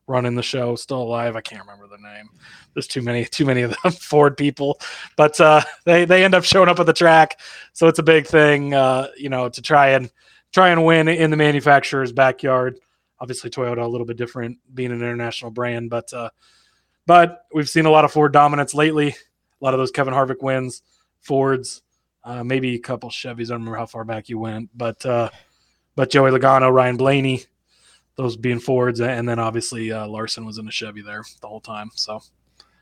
[0.08, 1.36] running the show still alive.
[1.36, 2.30] I can't remember the name.
[2.74, 4.80] There's too many, too many of them Ford people,
[5.18, 7.38] but uh, they they end up showing up at the track,
[7.74, 10.10] so it's a big thing, uh, you know, to try and
[10.56, 12.80] try and win in the manufacturer's backyard.
[13.20, 16.30] Obviously, Toyota a little bit different, being an international brand, but uh,
[17.06, 19.10] but we've seen a lot of Ford dominance lately.
[19.10, 20.82] A lot of those Kevin Harvick wins,
[21.20, 21.82] Fords,
[22.24, 23.47] uh, maybe a couple Chevys.
[23.47, 25.30] I don't remember how far back you went, but uh,
[25.93, 27.43] but Joey Logano, Ryan Blaney,
[28.16, 31.60] those being Fords, and then obviously uh, Larson was in a Chevy there the whole
[31.60, 31.89] time.
[31.95, 32.22] So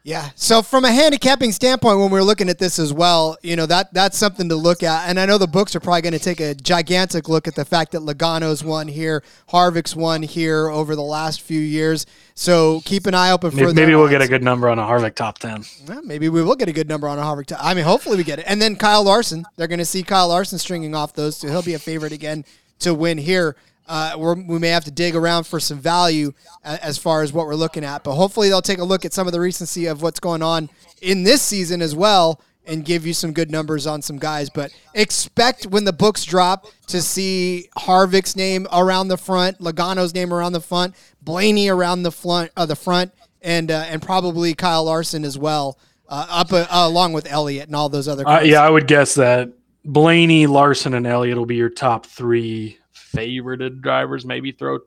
[0.05, 0.31] Yeah.
[0.35, 3.65] So from a handicapping standpoint, when we are looking at this as well, you know
[3.67, 5.07] that that's something to look at.
[5.07, 7.63] And I know the books are probably going to take a gigantic look at the
[7.63, 12.05] fact that Logano's won here, Harvick's won here over the last few years.
[12.35, 13.57] So keep an eye open for.
[13.57, 15.63] maybe, maybe we'll get a good number on a Harvick top ten.
[15.87, 17.45] Well, maybe we will get a good number on a Harvick.
[17.45, 18.45] Top, I mean, hopefully we get it.
[18.45, 21.47] And then Kyle Larson, they're going to see Kyle Larson stringing off those two.
[21.47, 22.43] He'll be a favorite again
[22.79, 23.55] to win here.
[23.87, 27.45] Uh, we're, we may have to dig around for some value as far as what
[27.45, 30.01] we're looking at, but hopefully they'll take a look at some of the recency of
[30.01, 30.69] what's going on
[31.01, 34.49] in this season as well and give you some good numbers on some guys.
[34.49, 40.33] But expect when the books drop to see Harvick's name around the front, Logano's name
[40.33, 43.11] around the front, Blaney around the front, uh, the front,
[43.41, 45.77] and uh, and probably Kyle Larson as well,
[46.07, 48.27] uh, up uh, along with Elliott and all those other.
[48.27, 49.51] Uh, yeah, I would guess that
[49.83, 52.79] Blaney, Larson, and Elliott will be your top three
[53.13, 54.25] favorited drivers.
[54.25, 54.79] Maybe throw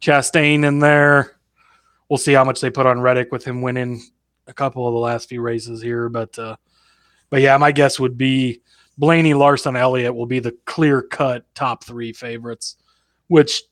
[0.00, 1.36] Chastain in there.
[2.08, 4.02] We'll see how much they put on Reddick with him winning
[4.46, 6.56] a couple of the last few races here, but uh,
[7.30, 8.60] but yeah, my guess would be
[8.98, 12.76] Blaney, Larson, Elliott will be the clear cut top three favorites,
[13.28, 13.62] which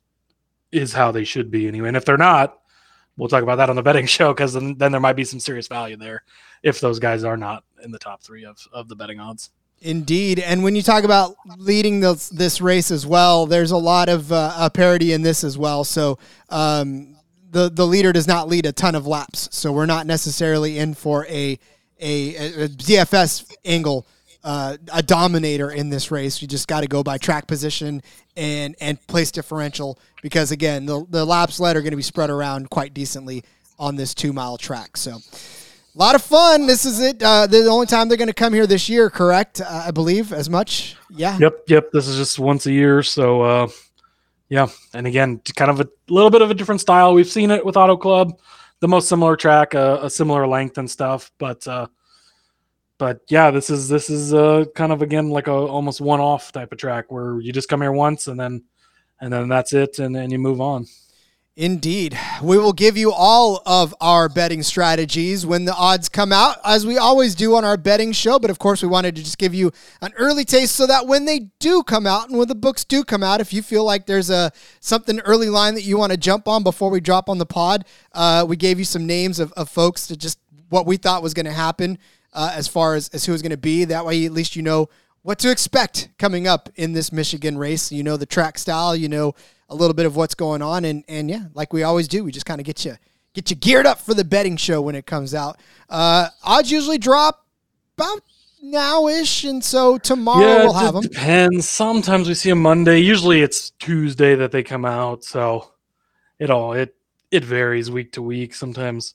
[0.73, 1.89] is how they should be anyway.
[1.89, 2.59] And if they're not,
[3.17, 5.41] we'll talk about that on the betting show because then, then there might be some
[5.41, 6.25] serious value there
[6.63, 9.51] if those guys are not in the top three of, of the betting odds.
[9.85, 14.09] Indeed, and when you talk about leading this, this race as well, there's a lot
[14.09, 15.83] of uh, uh, parity in this as well.
[15.83, 16.21] So
[16.51, 17.17] um,
[17.51, 20.95] the the leader does not lead a ton of laps, so we're not necessarily in
[20.95, 21.59] for a
[21.99, 24.07] a, a DFS angle,
[24.45, 26.41] uh, a dominator in this race.
[26.41, 28.03] You just got to go by track position
[28.37, 32.31] and and place differential because again, the the laps led are going to be spread
[32.31, 33.43] around quite decently
[33.81, 34.97] on this two mile track.
[34.97, 35.19] So.
[35.95, 36.67] A lot of fun.
[36.67, 37.23] This is it.
[37.23, 39.61] Uh, the only time they're going to come here this year, correct?
[39.61, 40.97] Uh, I believe as much.
[41.11, 41.37] Yeah.
[41.39, 41.93] Yep, yep.
[41.93, 43.69] This is just once a year, so uh,
[44.49, 44.69] yeah.
[44.95, 47.13] And again, kind of a little bit of a different style.
[47.13, 48.39] We've seen it with Auto Club,
[48.81, 51.89] the most similar track, a similar length and stuff, but uh,
[52.97, 56.73] but yeah, this is this is uh, kind of again like a almost one-off type
[56.73, 58.65] of track where you just come here once and then
[59.21, 60.87] and then that's it, and then you move on.
[61.55, 62.19] Indeed.
[62.43, 66.87] We will give you all of our betting strategies when the odds come out, as
[66.87, 68.39] we always do on our betting show.
[68.39, 71.27] But of course, we wanted to just give you an early taste so that when
[71.27, 74.07] they do come out and when the books do come out, if you feel like
[74.07, 74.51] there's a
[74.81, 77.85] something early line that you want to jump on before we drop on the pod,
[78.13, 80.39] uh, we gave you some names of, of folks to just
[80.71, 81.99] what we thought was going to happen
[82.33, 83.85] uh, as far as, as who was going to be.
[83.85, 84.89] That way, at least you know
[85.21, 87.93] what to expect coming up in this Michigan race.
[87.93, 89.35] You know the track style, you know
[89.73, 92.31] a little bit of what's going on, and and yeah, like we always do, we
[92.31, 92.97] just kind of get you
[93.35, 95.59] get you geared up for the betting show when it comes out.
[95.89, 97.47] Uh, odds usually drop
[97.97, 98.21] about
[98.63, 101.03] now ish, and so tomorrow yeah, we'll have them.
[101.03, 101.69] depends.
[101.69, 102.99] Sometimes we see them Monday.
[102.99, 105.25] Usually it's Tuesday that they come out.
[105.25, 105.73] So
[106.39, 106.95] it all it
[107.31, 108.55] it varies week to week.
[108.55, 109.15] Sometimes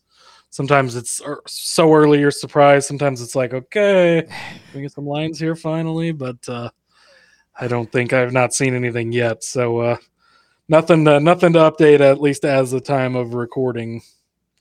[0.50, 2.88] sometimes it's er- so early you're surprised.
[2.88, 4.28] Sometimes it's like okay,
[4.74, 6.70] we get some lines here finally, but uh,
[7.60, 9.44] I don't think I've not seen anything yet.
[9.44, 9.98] So uh,
[10.70, 14.02] nothing to, nothing to update at least as the time of recording.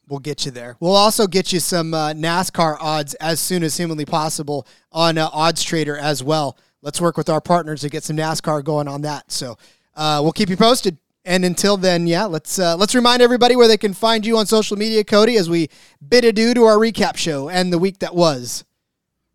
[0.09, 0.77] We'll get you there.
[0.79, 5.29] We'll also get you some uh, NASCAR odds as soon as humanly possible on uh,
[5.33, 6.57] Odds Trader as well.
[6.81, 9.33] Let's work with our partners to get some NASCAR going on that.
[9.33, 9.59] So
[9.97, 10.97] uh, we'll keep you posted.
[11.25, 14.47] And until then, yeah, let's uh, let's remind everybody where they can find you on
[14.47, 15.69] social media, Cody, as we
[16.09, 18.65] bid adieu to our recap show and the week that was.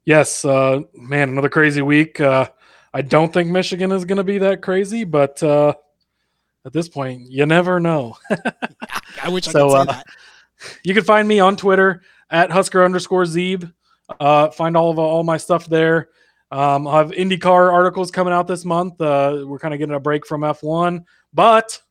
[0.05, 2.21] Yes, uh, man, another crazy week.
[2.21, 2.49] Uh,
[2.93, 5.73] I don't think Michigan is going to be that crazy, but uh,
[6.65, 8.17] at this point, you never know.
[9.23, 10.05] I wish I could say uh, that.
[10.83, 13.71] you can find me on Twitter at Husker underscore Zeeb.
[14.19, 16.09] Uh, find all of all my stuff there.
[16.51, 18.99] Um, I'll have IndyCar articles coming out this month.
[18.99, 21.81] Uh, we're kind of getting a break from F1, but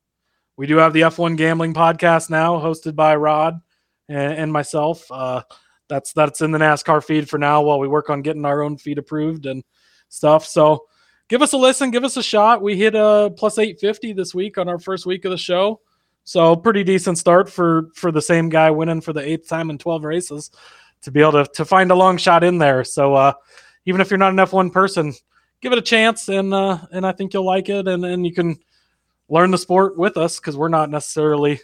[0.56, 3.58] we do have the F1 gambling podcast now, hosted by Rod
[4.08, 5.10] and, and myself.
[5.10, 5.42] Uh,
[5.88, 8.76] that's that's in the NASCAR feed for now while we work on getting our own
[8.76, 9.64] feed approved and
[10.10, 10.46] stuff.
[10.46, 10.84] So
[11.30, 12.60] give us a listen, give us a shot.
[12.60, 15.80] We hit a plus 850 this week on our first week of the show.
[16.24, 19.78] So pretty decent start for for the same guy winning for the eighth time in
[19.78, 20.50] 12 races
[21.02, 22.84] to be able to to find a long shot in there.
[22.84, 23.32] So uh
[23.86, 25.14] even if you're not an F1 person,
[25.62, 28.34] give it a chance and uh and I think you'll like it and and you
[28.34, 28.58] can
[29.28, 31.60] learn the sport with us because we're not necessarily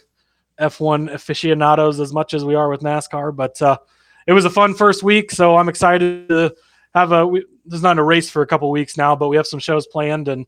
[0.59, 3.77] F1 aficionados as much as we are with NASCAR, but uh
[4.25, 6.53] it was a fun first week, so I'm excited to
[6.93, 7.25] have a.
[7.25, 9.87] We, there's not a race for a couple weeks now, but we have some shows
[9.87, 10.45] planned and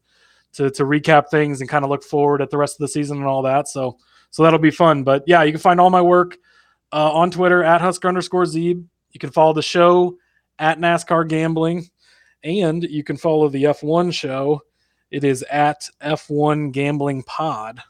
[0.54, 3.18] to to recap things and kind of look forward at the rest of the season
[3.18, 3.68] and all that.
[3.68, 3.98] So
[4.32, 5.04] so that'll be fun.
[5.04, 6.38] But yeah, you can find all my work
[6.92, 8.84] uh, on Twitter at Husker underscore Zeeb.
[9.12, 10.18] You can follow the show
[10.60, 11.90] at NASCAR Gambling,
[12.44, 14.62] and you can follow the F1 show.
[15.12, 17.82] It is at F1 Gambling Pod.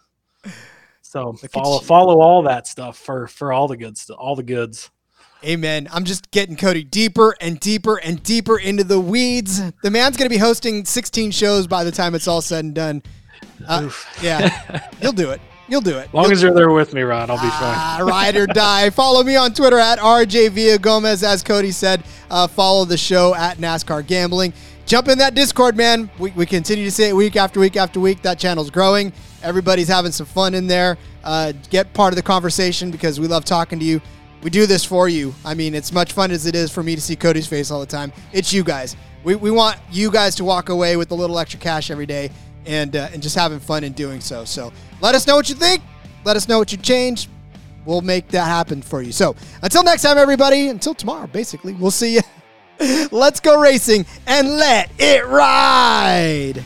[1.01, 4.91] So follow follow all that stuff for for all the good stuff, all the goods.
[5.43, 5.87] Amen.
[5.93, 9.61] I'm just getting Cody deeper and deeper and deeper into the weeds.
[9.83, 12.75] The man's going to be hosting 16 shows by the time it's all said and
[12.75, 13.03] done.
[13.65, 13.89] Uh,
[14.21, 15.39] yeah, you'll do it.
[15.69, 16.07] You'll do it.
[16.07, 17.51] As long You'll- as you're there with me, Ron, I'll be fine.
[17.61, 18.89] Ah, ride or die.
[18.89, 21.23] follow me on Twitter at RJ Gomez.
[21.23, 24.51] As Cody said, uh, follow the show at NASCAR Gambling.
[24.87, 26.09] Jump in that Discord, man.
[26.17, 28.23] We, we continue to say it week after week after week.
[28.23, 29.13] That channel's growing.
[29.43, 30.97] Everybody's having some fun in there.
[31.23, 34.01] Uh, get part of the conversation because we love talking to you.
[34.41, 35.33] We do this for you.
[35.43, 37.79] I mean, it's much fun as it is for me to see Cody's face all
[37.79, 38.13] the time.
[38.31, 38.95] It's you guys.
[39.23, 42.31] We, we want you guys to walk away with a little extra cash every day
[42.65, 44.45] and uh, and just having fun in doing so.
[44.45, 44.71] So
[45.01, 45.83] let us know what you think.
[46.23, 47.29] Let us know what you changed.
[47.85, 49.11] We'll make that happen for you.
[49.11, 50.69] So until next time, everybody.
[50.69, 51.73] Until tomorrow, basically.
[51.73, 52.21] We'll see you.
[53.11, 56.63] Let's go racing and let it ride.